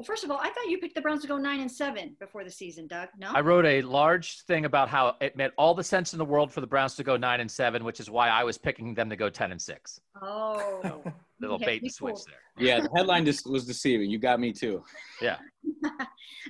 [0.02, 2.16] Well, first of all, I thought you picked the Browns to go nine and seven
[2.20, 3.10] before the season, Doug.
[3.20, 6.26] No, I wrote a large thing about how it made all the sense in the
[6.26, 8.96] world for the Browns to go nine and seven, which is why I was picking
[8.96, 10.02] them to go ten and six.
[10.20, 11.04] Oh,
[11.40, 12.26] little Yeah, bait be and switch cool.
[12.58, 12.66] there.
[12.66, 14.10] Yeah, the headline just was deceiving.
[14.10, 14.84] You got me too.
[15.22, 15.38] Yeah.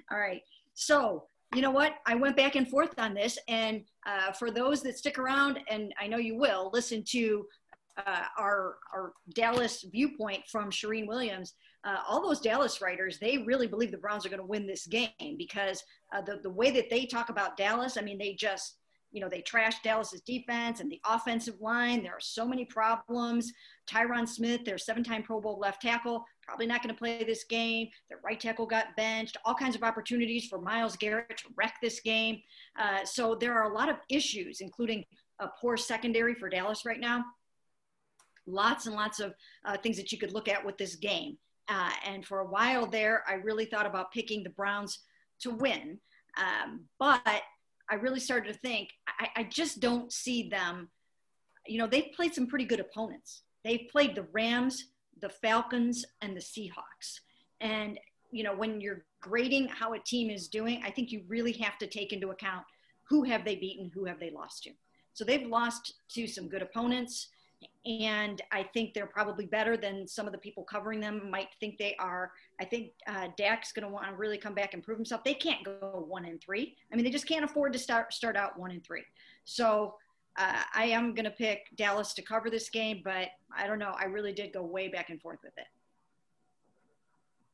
[0.09, 0.43] All right.
[0.73, 1.95] So, you know what?
[2.05, 3.37] I went back and forth on this.
[3.49, 7.45] And uh, for those that stick around, and I know you will, listen to
[7.97, 11.55] uh, our, our Dallas viewpoint from Charean Williams.
[11.83, 14.85] Uh, all those Dallas writers, they really believe the Browns are going to win this
[14.85, 18.77] game because uh, the, the way that they talk about Dallas, I mean, they just,
[19.11, 22.03] you know, they trash Dallas's defense and the offensive line.
[22.03, 23.51] There are so many problems.
[23.89, 27.43] Tyron Smith, their seven time Pro Bowl left tackle, probably not going to play this
[27.45, 27.87] game.
[28.09, 29.37] Their right tackle got benched.
[29.43, 32.41] All kinds of opportunities for Myles Garrett to wreck this game.
[32.79, 35.03] Uh, so there are a lot of issues, including
[35.39, 37.25] a poor secondary for Dallas right now.
[38.45, 39.33] Lots and lots of
[39.65, 41.37] uh, things that you could look at with this game.
[41.71, 44.99] Uh, and for a while there, I really thought about picking the Browns
[45.39, 45.99] to win.
[46.37, 47.41] Um, but
[47.89, 50.89] I really started to think, I, I just don't see them.
[51.65, 53.43] You know, they've played some pretty good opponents.
[53.63, 54.75] They've played the Rams,
[55.21, 57.19] the Falcons, and the Seahawks.
[57.61, 57.99] And,
[58.31, 61.77] you know, when you're grading how a team is doing, I think you really have
[61.77, 62.65] to take into account
[63.09, 64.71] who have they beaten, who have they lost to.
[65.13, 67.29] So they've lost to some good opponents.
[67.85, 71.77] And I think they're probably better than some of the people covering them might think
[71.77, 72.31] they are.
[72.59, 75.23] I think uh, Dak's going to want to really come back and prove himself.
[75.23, 76.75] They can't go one and three.
[76.91, 79.03] I mean, they just can't afford to start start out one and three.
[79.45, 79.95] So
[80.37, 83.93] uh, I am going to pick Dallas to cover this game, but I don't know.
[83.97, 85.65] I really did go way back and forth with it.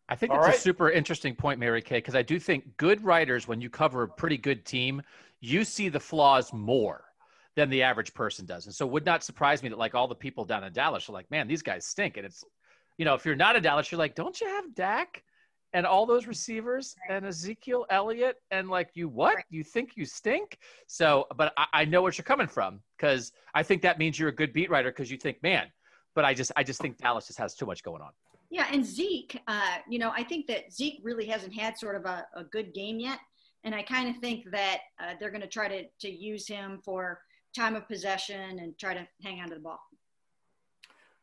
[0.10, 0.56] I think All it's right.
[0.56, 4.04] a super interesting point, Mary Kay, because I do think good writers, when you cover
[4.04, 5.02] a pretty good team,
[5.41, 7.07] you see the flaws more
[7.58, 8.67] than the average person does.
[8.67, 11.10] And so it would not surprise me that like all the people down in Dallas
[11.10, 12.15] are like, man, these guys stink.
[12.15, 12.43] And it's,
[13.00, 15.24] you know, if you're not in Dallas, you're like, don't you have Dak
[15.74, 19.38] and all those receivers and Ezekiel Elliott and like you what?
[19.50, 20.60] You think you stink?
[20.86, 24.30] So, but I, I know what you're coming from because I think that means you're
[24.30, 25.65] a good beat writer because you think, man,
[26.13, 28.12] but I just I just think Dallas just has too much going on.
[28.52, 32.06] Yeah, and Zeke, uh, you know, I think that Zeke really hasn't had sort of
[32.06, 33.17] a, a good game yet.
[33.63, 36.80] And I kind of think that uh, they're going to try to, to use him
[36.86, 37.20] for
[37.58, 39.80] time of possession and try to hang on to the ball.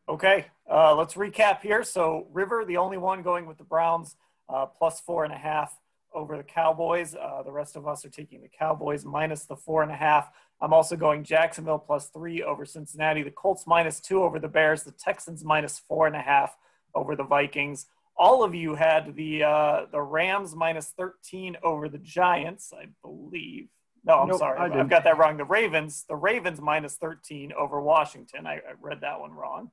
[0.08, 1.82] Okay, uh, let's recap here.
[1.82, 4.16] So River, the only one going with the Browns,
[4.48, 5.78] uh, plus four and a half
[6.12, 7.14] over the Cowboys.
[7.14, 10.30] Uh, the rest of us are taking the Cowboys minus the four and a half.
[10.60, 13.22] I'm also going Jacksonville plus three over Cincinnati.
[13.22, 14.82] The Colts minus two over the Bears.
[14.82, 16.56] The Texans minus four and a half
[16.94, 17.86] over the Vikings.
[18.16, 23.68] All of you had the uh, the Rams minus 13 over the Giants, I believe.
[24.04, 24.58] No, I'm Nope, sorry.
[24.58, 25.36] I I've got that wrong.
[25.36, 28.46] The Ravens, the Ravens minus 13 over Washington.
[28.46, 29.70] I, I read that one wrong.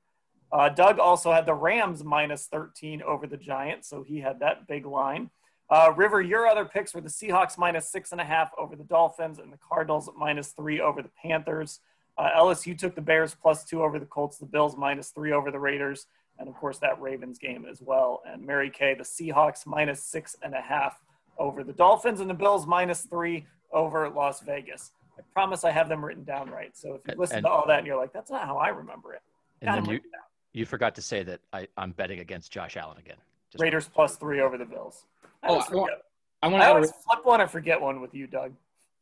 [0.52, 4.68] Uh, Doug also had the Rams minus 13 over the Giants, so he had that
[4.68, 5.30] big line.
[5.70, 8.84] Uh, River, your other picks were the Seahawks minus six and a half over the
[8.84, 11.80] Dolphins and the Cardinals minus three over the Panthers.
[12.18, 15.32] Uh, Ellis, you took the Bears plus two over the Colts, the Bills minus three
[15.32, 18.22] over the Raiders, and of course that Ravens game as well.
[18.28, 21.02] And Mary Kay, the Seahawks minus six and a half
[21.38, 24.92] over the Dolphins and the Bills minus three over Las Vegas.
[25.18, 26.76] I promise I have them written down right.
[26.76, 28.70] So if you listen and- to all that and you're like, that's not how I
[28.70, 29.22] remember it.
[29.62, 30.10] And then you written
[30.54, 33.18] you forgot to say that I, I'm betting against Josh Allen again.
[33.52, 35.06] Just- Raiders plus three over the Bills.
[35.44, 35.94] I Oh, I want.
[36.44, 38.54] I want I to add a, flip one and forget one with you, Doug.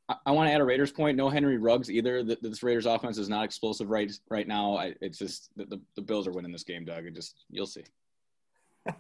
[0.10, 1.18] I- I want to add a Raiders point.
[1.18, 2.24] No Henry Ruggs either.
[2.24, 4.76] The, this Raiders offense is not explosive right right now.
[4.76, 7.06] I, it's just the, the, the Bills are winning this game, Doug.
[7.06, 7.84] It just you'll see.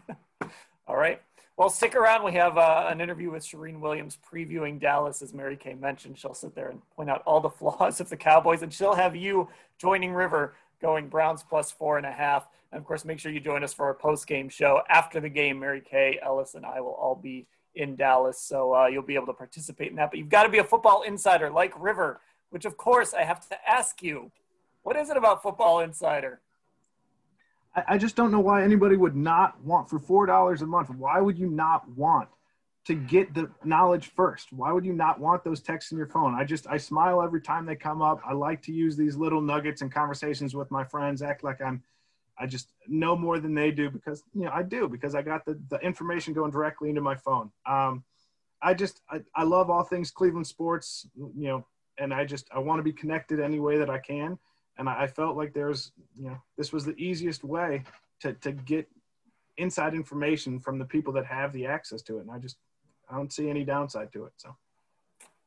[0.88, 1.22] All right.
[1.60, 2.24] Well, stick around.
[2.24, 6.18] We have uh, an interview with Charean Williams previewing Dallas, as Mary Kay mentioned.
[6.18, 9.14] She'll sit there and point out all the flaws of the Cowboys, and she'll have
[9.14, 12.48] you joining River going Browns plus four and a half.
[12.72, 15.28] And of course, make sure you join us for our post game show after the
[15.28, 15.60] game.
[15.60, 17.46] Mary Kay, Ellis, and I will all be
[17.76, 20.12] in Dallas, so uh, you'll be able to participate in that.
[20.12, 23.46] But you've got to be a football insider like River, which of course I have
[23.50, 24.32] to ask you,
[24.84, 26.40] what is it about Football Insider?
[27.76, 30.90] I, I just don't know why anybody would not want for four dollars a month.
[30.90, 32.30] Why would you not want
[32.90, 34.52] to get the knowledge first.
[34.52, 36.34] Why would you not want those texts in your phone?
[36.34, 38.20] I just I smile every time they come up.
[38.26, 41.84] I like to use these little nuggets and conversations with my friends, act like I'm
[42.40, 45.46] I just know more than they do because you know I do because I got
[45.46, 47.52] the, the information going directly into my phone.
[47.68, 48.04] Um,
[48.62, 51.68] I just I, I love all things Cleveland sports, you know,
[52.00, 54.40] and I just I want to be connected any way that I can.
[54.80, 57.84] And I, felt like there's you know this was the easiest way
[58.22, 58.90] to to get
[59.58, 62.22] inside information from the people that have the access to it.
[62.22, 62.58] And I just
[63.10, 64.34] I don't see any downside to it.
[64.38, 64.56] So.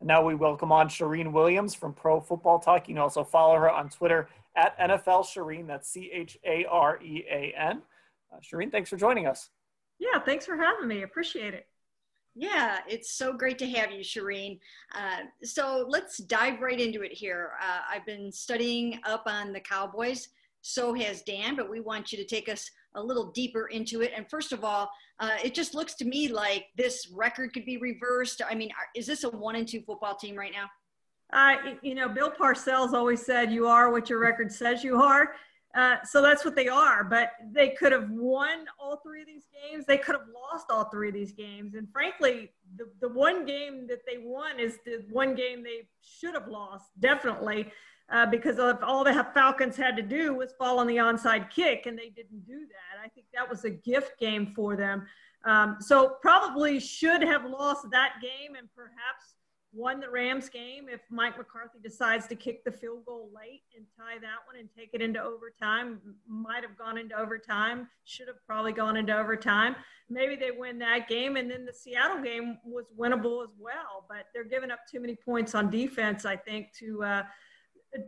[0.00, 2.88] And now we welcome on Charean Williams from Pro Football Talk.
[2.88, 5.66] You can also follow her on Twitter at NFL Charean.
[5.66, 7.82] That's C-H-A-R-E-A-N.
[8.32, 9.50] Uh, Charean, thanks for joining us.
[9.98, 11.02] Yeah, thanks for having me.
[11.02, 11.66] Appreciate it.
[12.36, 14.60] Yeah, it's so great to have you, Charean.
[14.94, 17.50] Uh, so let's dive right into it here.
[17.60, 20.28] Uh, I've been studying up on the Cowboys.
[20.60, 24.12] So has Dan, but we want you to take us a little deeper into it.
[24.16, 27.76] And first of all, uh, it just looks to me like this record could be
[27.76, 28.42] reversed.
[28.48, 30.68] I mean, is this a one and two football team right now?
[31.32, 35.34] Uh, you know, Bill Parcells always said, "You are what your record says you are."
[35.74, 37.04] Uh, so that's what they are.
[37.04, 39.84] But they could have won all three of these games.
[39.86, 41.74] They could have lost all three of these games.
[41.74, 46.34] And frankly, the, the one game that they won is the one game they should
[46.34, 47.70] have lost, definitely,
[48.10, 51.98] uh, because all the Falcons had to do was fall on the onside kick, and
[51.98, 53.04] they didn't do that.
[53.04, 55.06] I think that was a gift game for them.
[55.44, 59.34] Um, so probably should have lost that game and perhaps
[59.72, 63.84] won the Rams game if Mike McCarthy decides to kick the field goal late and
[63.96, 66.00] tie that one and take it into overtime.
[66.26, 69.76] Might have gone into overtime, should have probably gone into overtime.
[70.10, 74.06] Maybe they win that game, and then the Seattle game was winnable as well.
[74.08, 77.22] But they're giving up too many points on defense, I think, to uh,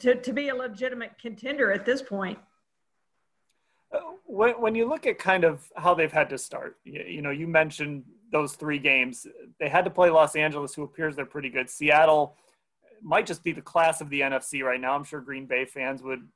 [0.00, 2.38] to, to be a legitimate contender at this point.
[4.24, 7.30] When, when you look at kind of how they've had to start, you, you know,
[7.30, 9.26] you mentioned those three games.
[9.58, 11.68] They had to play Los Angeles, who appears they're pretty good.
[11.68, 12.36] Seattle
[13.02, 14.94] might just be the class of the NFC right now.
[14.94, 16.26] I'm sure Green Bay fans would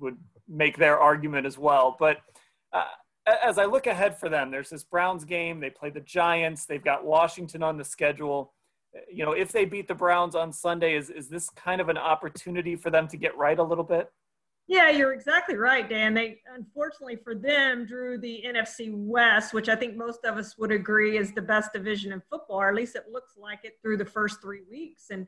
[0.00, 0.16] would
[0.48, 1.96] make their argument as well.
[1.98, 2.18] But
[2.72, 2.84] uh,
[3.26, 5.60] as I look ahead for them, there's this Browns game.
[5.60, 6.66] They play the Giants.
[6.66, 8.52] They've got Washington on the schedule.
[9.10, 11.98] You know, if they beat the Browns on Sunday, is is this kind of an
[11.98, 14.10] opportunity for them to get right a little bit?
[14.66, 16.14] Yeah, you're exactly right, Dan.
[16.14, 20.72] They unfortunately for them drew the NFC West, which I think most of us would
[20.72, 23.98] agree is the best division in football, or at least it looks like it through
[23.98, 25.10] the first three weeks.
[25.10, 25.26] And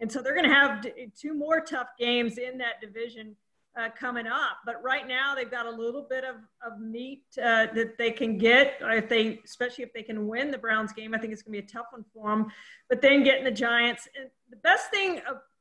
[0.00, 0.84] and so they're going to have
[1.18, 3.36] two more tough games in that division
[3.76, 4.58] uh, coming up.
[4.64, 8.38] But right now they've got a little bit of, of meat uh, that they can
[8.38, 11.14] get if they, especially if they can win the Browns game.
[11.14, 12.46] I think it's going to be a tough one for them.
[12.88, 14.08] But then getting the Giants.
[14.18, 15.20] And the best thing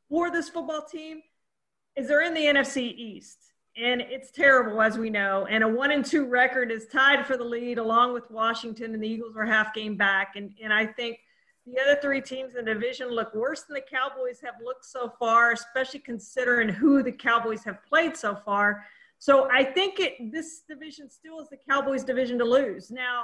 [0.10, 1.22] for this football team
[1.96, 3.38] is they're in the NFC East.
[3.76, 5.48] And it's terrible, as we know.
[5.50, 9.02] And a one and two record is tied for the lead, along with Washington, and
[9.02, 10.36] the Eagles are half game back.
[10.36, 11.18] And, and I think
[11.66, 15.14] the other three teams in the division look worse than the Cowboys have looked so
[15.18, 18.86] far, especially considering who the Cowboys have played so far.
[19.20, 22.92] So I think it, this division still is the Cowboys' division to lose.
[22.92, 23.24] Now,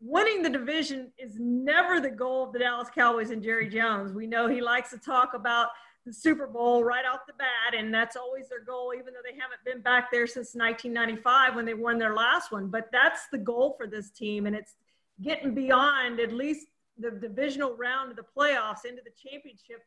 [0.00, 4.12] winning the division is never the goal of the Dallas Cowboys and Jerry Jones.
[4.12, 5.68] We know he likes to talk about
[6.06, 9.38] the Super Bowl right off the bat, and that's always their goal, even though they
[9.38, 12.68] haven't been back there since 1995 when they won their last one.
[12.68, 14.74] But that's the goal for this team, and it's
[15.22, 16.66] getting beyond at least
[16.98, 19.82] the divisional round of the playoffs into the championship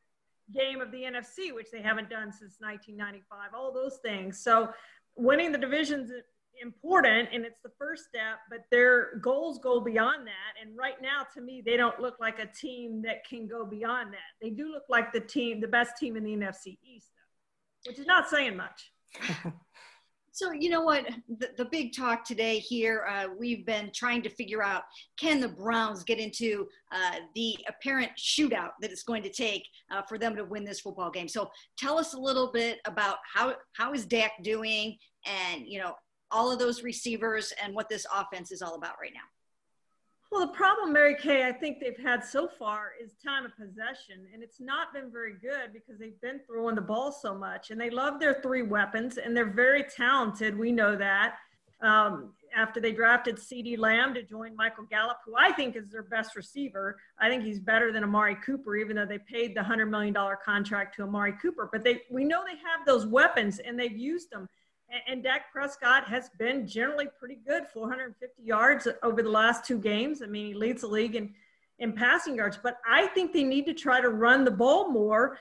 [0.53, 3.53] game of the NFC, which they haven't done since 1995.
[3.53, 4.39] All those things.
[4.39, 4.69] So
[5.15, 6.23] winning the divisions is
[6.61, 10.61] important and it's the first step, but their goals go beyond that.
[10.61, 14.13] And right now, to me, they don't look like a team that can go beyond
[14.13, 14.31] that.
[14.41, 17.99] They do look like the team, the best team in the NFC East, though, which
[17.99, 18.91] is not saying much.
[20.37, 21.03] So, you know what?
[21.39, 24.83] The, the big talk today here, uh, we've been trying to figure out
[25.19, 30.03] can the Browns get into uh, the apparent shootout that it's going to take uh,
[30.03, 31.27] for them to win this football game?
[31.27, 35.93] So, tell us a little bit about how, how is Dak doing and, you know,
[36.29, 39.21] all of those receivers and what this offense is all about right now?
[40.31, 44.27] Well, the problem, Mary Kay, I think they've had so far is time of possession,
[44.33, 47.79] and it's not been very good because they've been throwing the ball so much, and
[47.79, 50.57] they love their three weapons, and they're very talented.
[50.57, 51.35] We know that.
[51.81, 56.03] Um, after they drafted CeeDee Lamb to join Michael Gallup, who I think is their
[56.03, 59.87] best receiver, I think he's better than Amari Cooper, even though they paid the hundred
[59.87, 61.69] million dollar contract to Amari Cooper.
[61.71, 64.49] But they, we know they have those weapons, and they've used them.
[65.07, 70.21] And Dak Prescott has been generally pretty good, 450 yards over the last two games.
[70.21, 71.33] I mean, he leads the league in
[71.79, 72.57] in passing yards.
[72.61, 75.37] But I think they need to try to run the ball more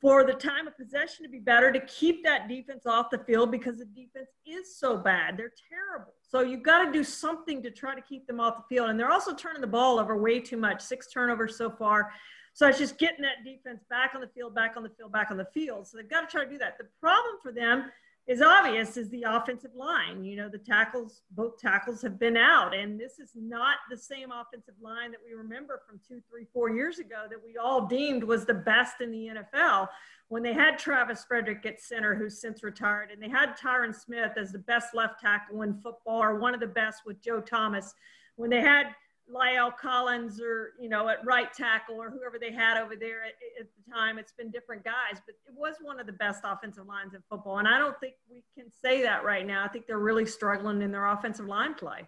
[0.00, 3.50] for the time of possession to be better to keep that defense off the field
[3.50, 5.36] because the defense is so bad.
[5.36, 6.12] They're terrible.
[6.28, 8.90] So you've got to do something to try to keep them off the field.
[8.90, 12.12] And they're also turning the ball over way too much, six turnovers so far.
[12.52, 15.30] So it's just getting that defense back on the field, back on the field, back
[15.30, 15.88] on the field.
[15.88, 16.76] So they've got to try to do that.
[16.78, 17.90] The problem for them
[18.26, 20.24] is obvious is the offensive line.
[20.24, 24.30] You know, the tackles, both tackles have been out, and this is not the same
[24.32, 28.24] offensive line that we remember from two, three, four years ago that we all deemed
[28.24, 29.88] was the best in the NFL
[30.28, 34.32] when they had Travis Frederick at center, who's since retired, and they had Tyron Smith
[34.38, 37.92] as the best left tackle in football, or one of the best with Joe Thomas.
[38.36, 38.86] When they had
[39.32, 43.32] La'el Collins or, you know, at right tackle or whoever they had over there at,
[43.60, 44.18] at, the time.
[44.18, 47.58] It's been different guys, but it was one of the best offensive lines in football.
[47.58, 49.64] And I don't think we can say that right now.
[49.64, 52.06] I think they're really struggling in their offensive line play.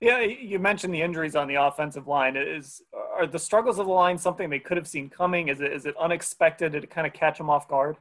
[0.00, 2.36] Yeah, you mentioned the injuries on the offensive line.
[2.36, 2.82] Is
[3.16, 5.46] are the struggles of the line something they could have seen coming?
[5.46, 6.72] Is it is it unexpected?
[6.72, 7.96] Did it kind of catch them off guard?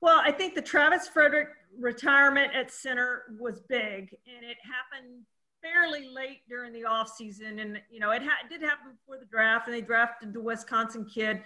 [0.00, 5.24] Well, I think the Travis Frederick retirement at center was big, and it happened
[5.64, 9.26] fairly late during the off season, and you know it, ha- did happen before the
[9.26, 11.42] draft, and they drafted the Wisconsin kid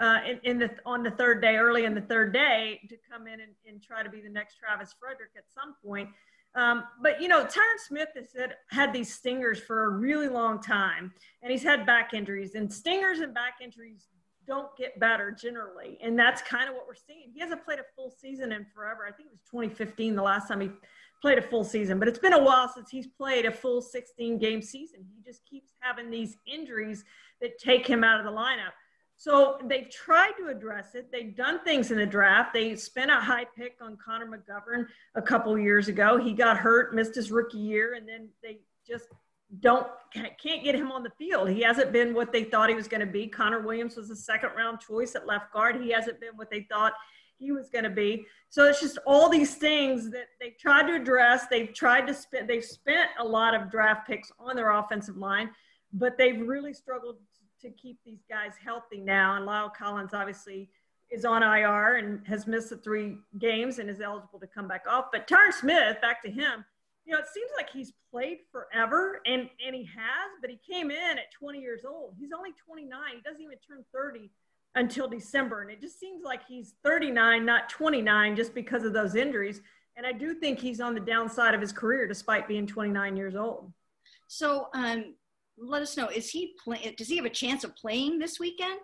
[0.00, 3.26] uh, in, in, the on the third day, early in the third day, to come
[3.26, 6.08] in and, and try to be the next Travis Frederick at some point.
[6.54, 10.60] Um, but you know, Tyron Smith has had, had these stingers for a really long
[10.60, 11.12] time,
[11.42, 14.08] and he's had back injuries, and stingers and back injuries
[14.46, 17.30] don't get better generally, and that's kind of what we're seeing.
[17.32, 19.06] He hasn't played a full season in forever.
[19.08, 20.70] I think it was 2015 the last time he
[21.22, 24.38] played a full season, but it's been a while since he's played a full 16
[24.38, 25.06] game season.
[25.14, 27.04] He just keeps having these injuries
[27.40, 28.72] that take him out of the lineup.
[29.16, 31.12] So they've tried to address it.
[31.12, 32.52] They've done things in the draft.
[32.52, 36.18] They spent a high pick on Connor McGovern a couple years ago.
[36.18, 39.06] He got hurt, missed his rookie year, and then they just
[39.60, 41.50] don't can't get him on the field.
[41.50, 43.28] He hasn't been what they thought he was going to be.
[43.28, 45.80] Connor Williams was a second round choice at left guard.
[45.80, 46.94] He hasn't been what they thought
[47.42, 48.24] he was going to be.
[48.48, 51.46] So it's just all these things that they've tried to address.
[51.50, 55.50] They've tried to spend, they've spent a lot of draft picks on their offensive line,
[55.92, 57.16] but they've really struggled
[57.60, 59.36] to keep these guys healthy now.
[59.36, 60.70] And La'el Collins obviously
[61.10, 64.84] is on IR and has missed the three games and is eligible to come back
[64.88, 65.06] off.
[65.12, 66.64] But Tyron Smith, back to him,
[67.04, 70.90] you know, it seems like he's played forever and, and he has, but he came
[70.90, 72.14] in at 20 years old.
[72.18, 73.00] He's only 29.
[73.14, 74.30] He doesn't even turn 30
[74.74, 75.62] until December.
[75.62, 79.60] And it just seems like he's 39, not 29, just because of those injuries.
[79.96, 83.36] And I do think he's on the downside of his career despite being 29 years
[83.36, 83.72] old.
[84.28, 85.14] So um,
[85.58, 88.80] let us know, is he play, does he have a chance of playing this weekend?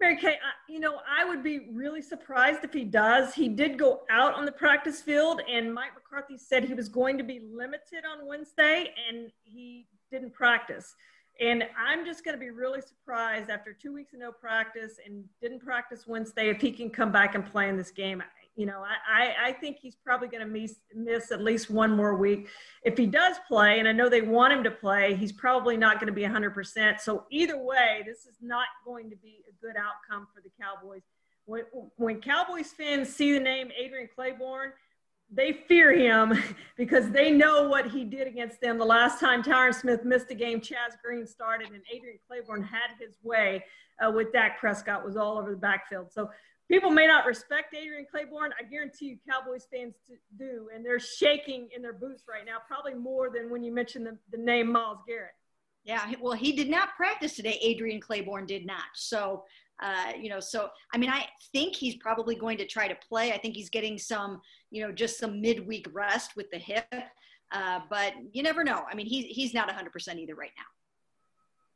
[0.00, 0.36] Mary Kay,
[0.66, 3.34] you know, I would be really surprised if he does.
[3.34, 7.18] He did go out on the practice field, and Mike McCarthy said he was going
[7.18, 10.94] to be limited on Wednesday, and he didn't practice.
[11.40, 15.24] And I'm just going to be really surprised after two weeks of no practice and
[15.40, 18.22] didn't practice Wednesday if he can come back and play in this game.
[18.56, 22.14] You know, I, I think he's probably going to miss, miss at least one more
[22.14, 22.48] week.
[22.84, 25.98] If he does play, and I know they want him to play, he's probably not
[25.98, 27.00] going to be 100%.
[27.00, 31.02] So either way, this is not going to be a good outcome for the Cowboys.
[31.46, 31.62] When,
[31.96, 34.72] when Cowboys fans see the name Adrian Clayborn–
[35.32, 36.36] they fear him
[36.76, 40.34] because they know what he did against them the last time Tyron Smith missed a
[40.34, 40.60] game.
[40.60, 43.64] Chaz Green started, and Adrian Clayborn had his way
[44.04, 46.12] uh, with Dak Prescott was all over the backfield.
[46.12, 46.30] So
[46.68, 48.50] people may not respect Adrian Clayborn.
[48.58, 49.94] I guarantee you, Cowboys fans
[50.38, 54.06] do, and they're shaking in their boots right now, probably more than when you mentioned
[54.06, 55.32] the, the name Myles Garrett.
[55.84, 57.58] Yeah, well, he did not practice today.
[57.62, 58.84] Adrian Clayborn did not.
[58.94, 59.44] So
[59.80, 63.32] uh, you know, so I mean, I think he's probably going to try to play.
[63.32, 66.86] I think he's getting some, you know, just some midweek rest with the hip.
[67.52, 68.84] Uh, but you never know.
[68.90, 70.64] I mean, he's he's not 100% either right now.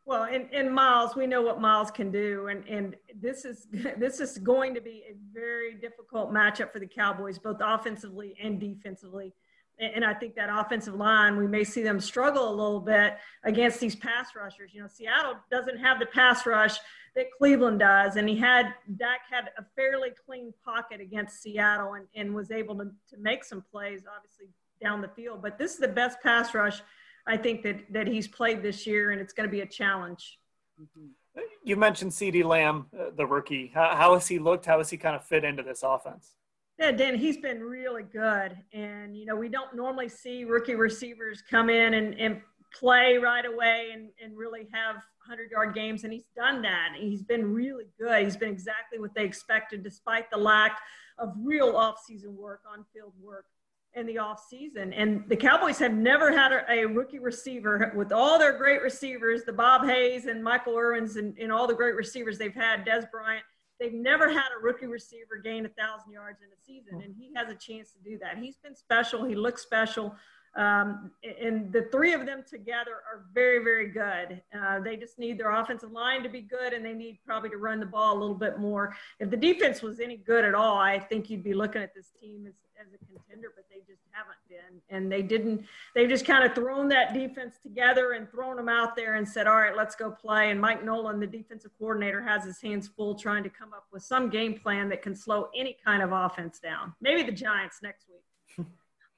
[0.07, 4.21] Well, and, and Myles, we know what Myles can do, and and this is this
[4.21, 9.33] is going to be a very difficult matchup for the Cowboys, both offensively and defensively.
[9.81, 13.81] And I think that offensive line, we may see them struggle a little bit against
[13.81, 14.71] these pass rushers.
[14.73, 16.77] You know, Seattle doesn't have the pass rush
[17.15, 18.17] that Cleveland does.
[18.17, 22.77] And he had, Dak had a fairly clean pocket against Seattle and, and was able
[22.77, 24.47] to, to make some plays, obviously,
[24.83, 25.41] down the field.
[25.43, 26.83] But this is the best pass rush
[27.27, 30.39] I think that, that he's played this year, and it's going to be a challenge.
[30.81, 31.41] Mm-hmm.
[31.65, 33.71] You mentioned CeeDee Lamb, uh, the rookie.
[33.75, 34.67] How, how has he looked?
[34.67, 36.35] How has he kind of fit into this offense?
[36.79, 38.57] Yeah, Dan, he's been really good.
[38.73, 42.43] And, you know, we don't normally see rookie receivers come in and, and
[42.79, 44.97] play right away and, and really have
[45.27, 46.91] 100 yard games, and he's done that.
[46.97, 48.25] He's been really good.
[48.25, 50.79] He's been exactly what they expected, despite the lack
[51.19, 53.47] of real offseason work, on field work.
[53.95, 54.93] in the offseason.
[54.97, 59.45] And the Cowboys have never had a, a, rookie receiver with all their great receivers,
[59.45, 63.09] the Bob Hayes and Michael Irvins and, and all the great receivers they've had, Dez
[63.13, 63.45] Bryant.
[63.79, 67.33] They've never had a rookie receiver gain a thousand yards in a season, and he
[67.37, 68.39] has a chance to do that.
[68.39, 69.25] He's been special.
[69.25, 70.15] He looks special.
[70.57, 74.41] Um, and the three of them together are very, very good.
[74.57, 77.57] Uh, they just need their offensive line to be good, and they need probably to
[77.57, 78.95] run the ball a little bit more.
[79.19, 82.13] If the defense was any good at all, I think you'd be looking at this
[82.21, 84.81] team as, as a contender, but they just haven't been.
[84.97, 88.95] And they didn't, they've just kind of thrown that defense together and thrown them out
[88.95, 90.51] there and said, all right, let's go play.
[90.51, 94.05] And Mike Nolan, the defensive coordinator, has his hands full trying to come up with
[94.05, 96.95] some game plan that can slow any kind of offense down.
[97.01, 98.21] Maybe the Giants next week.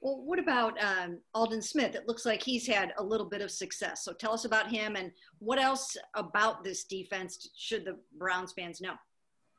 [0.01, 1.95] Well, what about um, Aldon Smith?
[1.95, 4.03] It looks like he's had a little bit of success.
[4.03, 8.79] So tell us about him and what else about this defense should the Browns fans
[8.79, 8.93] know?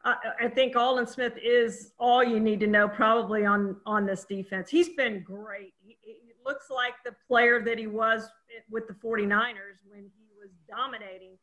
[0.05, 4.25] I, I think Aldon Smith is all you need to know probably on on this
[4.25, 4.71] defense.
[4.71, 5.75] He's been great.
[5.85, 8.29] He, he looks like the player that he was
[8.71, 11.37] with the 49ers when he was dominating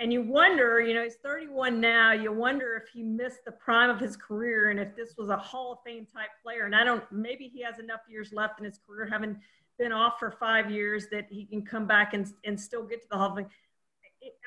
[0.00, 2.12] and you wonder, you know, he's 31 now.
[2.12, 5.36] You wonder if he missed the prime of his career and if this was a
[5.36, 6.64] Hall of Fame type player.
[6.64, 9.36] And I don't, maybe he has enough years left in his career, having
[9.78, 13.08] been off for five years, that he can come back and, and still get to
[13.10, 13.46] the Hall of Fame.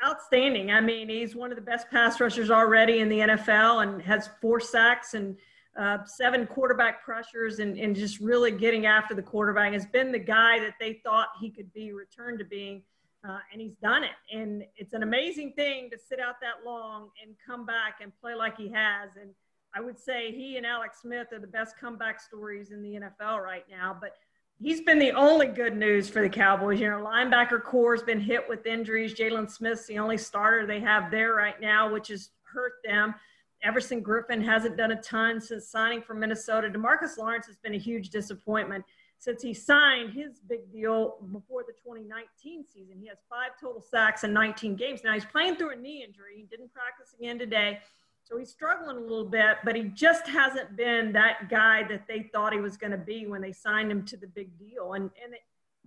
[0.04, 0.72] Outstanding.
[0.72, 4.30] I mean, he's one of the best pass rushers already in the NFL and has
[4.42, 5.38] four sacks and
[5.78, 9.74] uh, seven quarterback pressures and, and just really getting after the quarterback.
[9.74, 12.84] Has been the guy that they thought he could be returned to being
[13.28, 14.12] uh, and he's done it.
[14.32, 18.36] And it's an amazing thing to sit out that long and come back and play
[18.36, 19.12] like he has.
[19.20, 19.32] And
[19.76, 23.42] I would say he and Alex Smith are the best comeback stories in the NFL
[23.42, 23.96] right now.
[24.00, 24.16] But
[24.60, 26.80] he's been the only good news for the Cowboys.
[26.80, 29.14] You know, linebacker corps has been hit with injuries.
[29.14, 33.16] Jaylon Smith's the only starter they have there right now, which has hurt them.
[33.64, 36.68] Everson Griffen hasn't done a ton since signing from Minnesota.
[36.68, 38.84] Demarcus Lawrence has been a huge disappointment
[39.20, 42.98] since he signed his big deal before the 2019 season.
[43.00, 45.02] He has five total sacks in 19 games.
[45.04, 46.36] Now he's playing through a knee injury.
[46.36, 47.80] He didn't practice again today.
[48.26, 52.30] So he's struggling a little bit, but he just hasn't been that guy that they
[52.34, 54.94] thought he was going to be when they signed him to the big deal.
[54.94, 55.42] And, and it,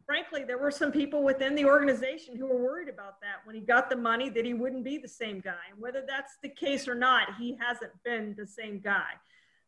[0.05, 3.63] frankly, there were some people within the organization who were worried about that when he
[3.63, 5.65] got the money that he wouldn't be the same guy.
[5.73, 9.11] And whether that's the case or not, he hasn't been the same guy.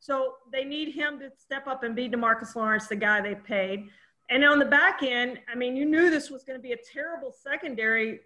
[0.00, 3.88] So they need him to step up and be Demarcus Lawrence, the guy they paid.
[4.30, 6.76] And on the back end, I mean, you knew this was going to be a
[6.76, 8.20] terrible secondary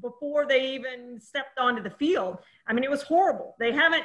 [0.00, 2.38] before they even stepped onto the field.
[2.66, 3.56] I mean, it was horrible.
[3.58, 4.04] They haven't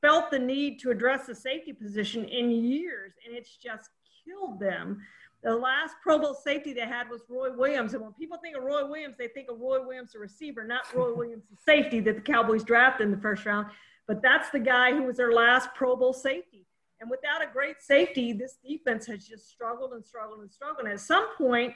[0.00, 3.90] felt the need to address the safety position in years, and it's just
[4.24, 5.00] killed them.
[5.44, 7.94] The last Pro Bowl safety they had was Roy Williams.
[7.94, 10.82] And when people think of Roy Williams, they think of Roy Williams, the receiver, not
[10.94, 13.68] Roy Williams, the safety that the Cowboys drafted in the first round.
[14.06, 16.66] But that's the guy who was their last Pro Bowl safety.
[17.00, 20.84] And without a great safety, this defense has just struggled and struggled and struggled.
[20.84, 21.74] And at some point,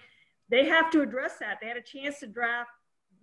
[0.49, 1.59] they have to address that.
[1.61, 2.71] They had a chance to draft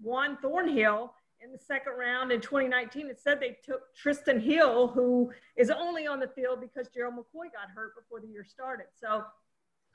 [0.02, 3.10] Juan Thornhill in the second round in 2019.
[3.10, 7.70] Instead, they took Trysten Hill, who is only on the field because Gerald McCoy got
[7.74, 8.88] hurt before the year started.
[9.00, 9.24] So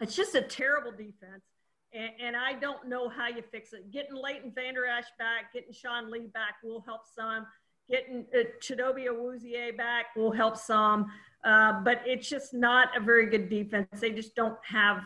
[0.00, 1.44] it's just a terrible defense.
[1.92, 3.90] And, and, I don't know how you fix it.
[3.90, 7.46] Getting Leighton Vander Esch back, getting Sean Lee back will help some
[7.90, 11.06] getting uh, Chidobe Awuzie back will help some,
[11.44, 13.88] uh, but it's just not a very good defense.
[14.00, 15.04] They just don't have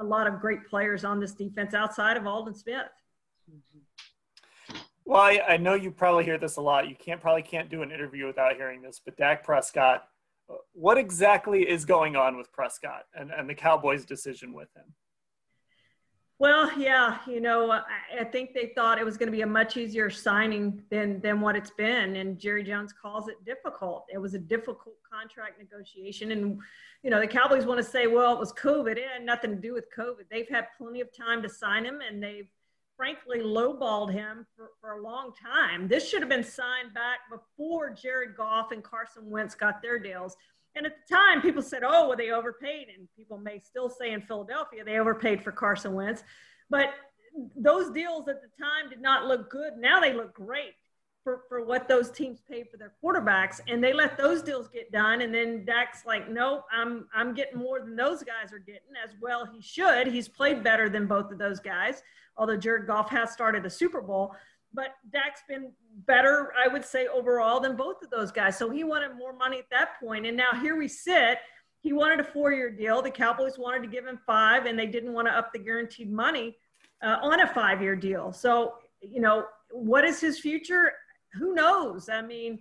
[0.00, 2.86] a lot of great players on this defense outside of Aldon Smith.
[5.04, 6.88] Well, I, I, know you probably hear this a lot.
[6.88, 9.02] You can't probably can't do an interview without hearing this.
[9.04, 10.04] But Dak Prescott,
[10.72, 14.84] what exactly is going on with Prescott and, and the Cowboys' decision with him?
[16.40, 17.82] Well, yeah, you know, I,
[18.20, 21.40] I think they thought it was going to be a much easier signing than than
[21.40, 24.06] what it's been, and Jerry Jones calls it difficult.
[24.12, 26.58] It was a difficult contract negotiation, and
[27.04, 28.96] you know, the Cowboys want to say, well, it was COVID.
[28.96, 30.24] It had nothing to do with COVID.
[30.28, 32.48] They've had plenty of time to sign him, and they've
[32.96, 35.88] frankly lowballed him for, for a long time.
[35.88, 40.36] This should have been signed back before Jared Goff and Carson Wentz got their deals.
[40.76, 42.88] And at the time, people said, oh, well, they overpaid.
[42.96, 46.24] And people may still say in Philadelphia they overpaid for Carson Wentz.
[46.68, 46.94] But
[47.56, 49.74] those deals at the time did not look good.
[49.78, 50.74] Now they look great
[51.22, 53.60] for, for what those teams paid for their quarterbacks.
[53.66, 55.22] And they let those deals get done.
[55.22, 59.14] And then Dak's like, nope, I'm, I'm getting more than those guys are getting, as
[59.20, 60.06] well he should.
[60.06, 62.02] He's played better than both of those guys,
[62.36, 64.34] although Jared Goff has started a Super Bowl
[64.74, 65.72] but Dak's been
[66.06, 68.58] better, I would say, overall than both of those guys.
[68.58, 70.26] So he wanted more money at that point.
[70.26, 71.38] And now here we sit.
[71.80, 73.02] He wanted a four year deal.
[73.02, 76.10] The Cowboys wanted to give him five, and they didn't want to up the guaranteed
[76.10, 76.56] money
[77.02, 78.32] uh, on a five year deal.
[78.32, 80.92] So, you know, what is his future?
[81.34, 82.08] Who knows?
[82.08, 82.58] I mean,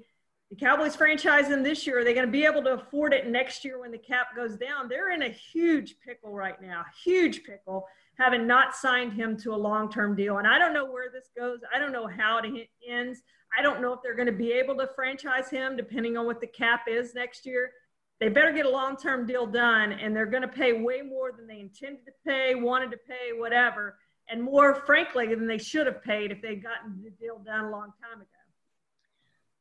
[0.49, 1.99] the Cowboys franchise him this year.
[1.99, 4.55] Are they going to be able to afford it next year when the cap goes
[4.55, 4.88] down?
[4.88, 7.88] They're in a huge pickle right now, huge pickle,
[8.20, 10.38] having not signed him to a long term deal.
[10.38, 11.59] And I don't know where this goes.
[11.74, 13.22] I don't know how it ends.
[13.57, 16.41] I don't know if they're going to be able to franchise him depending on what
[16.41, 17.72] the cap is next year.
[18.20, 21.32] They better get a long term deal done, and they're going to pay way more
[21.32, 23.97] than they intended to pay, wanted to pay, whatever,
[24.30, 27.70] and more, frankly, than they should have paid if they'd gotten the deal done a
[27.70, 28.28] long time ago.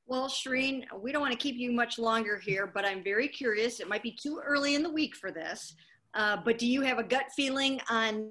[0.07, 3.80] Well, Charean, we don't want to keep you much longer here, but I'm very curious.
[3.80, 5.74] It might be too early in the week for this,
[6.14, 8.30] uh, but do you have a gut feeling on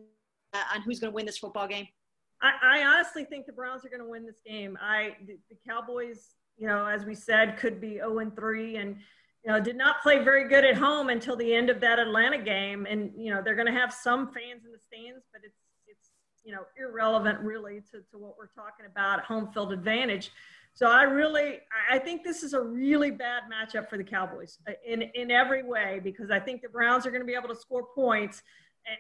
[0.54, 1.88] on who's going to win this football game?
[2.42, 4.78] I, I honestly think the Browns are going to win this game.
[4.82, 8.98] I the, the Cowboys, you know, as we said, could be 0 and 3 and
[9.44, 12.38] you know, did not play very good at home until the end of that Atlanta
[12.38, 12.86] game.
[12.88, 16.12] And, you know, they're going to have some fans in the stands, but it's, it's,
[16.44, 20.32] you know, irrelevant really to, to what we're talking about home field advantage.
[20.74, 24.74] So I really, I think this is a really bad matchup for the Cowboys uh,
[24.86, 27.60] in, in every way, because I think the Browns are going to be able to
[27.60, 28.44] score points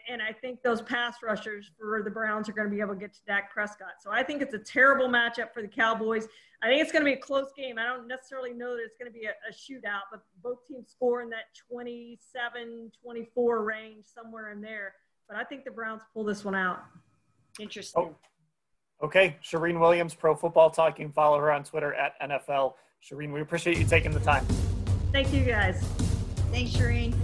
[0.09, 2.99] and, I think those pass rushers for the Browns are going to be able to
[2.99, 3.93] get to Dak Prescott.
[3.99, 6.27] So I think it's a terrible matchup for the Cowboys.
[6.61, 7.77] I think it's going to be a close game.
[7.79, 10.91] I don't necessarily know that it's going to be a, a shootout, but both teams
[10.91, 14.93] score in that 27 24 range, somewhere in there.
[15.27, 16.83] But I think the Browns pull this one out.
[17.59, 18.13] Interesting.
[19.01, 19.05] Oh.
[19.05, 19.37] Okay.
[19.43, 21.11] Charean Williams, Pro Football Talking.
[21.11, 22.73] Follow her on Twitter at NFL.
[23.03, 24.45] Shireen, we appreciate you taking the time.
[25.11, 25.83] Thank you, guys.
[26.51, 27.15] Thanks, Charean.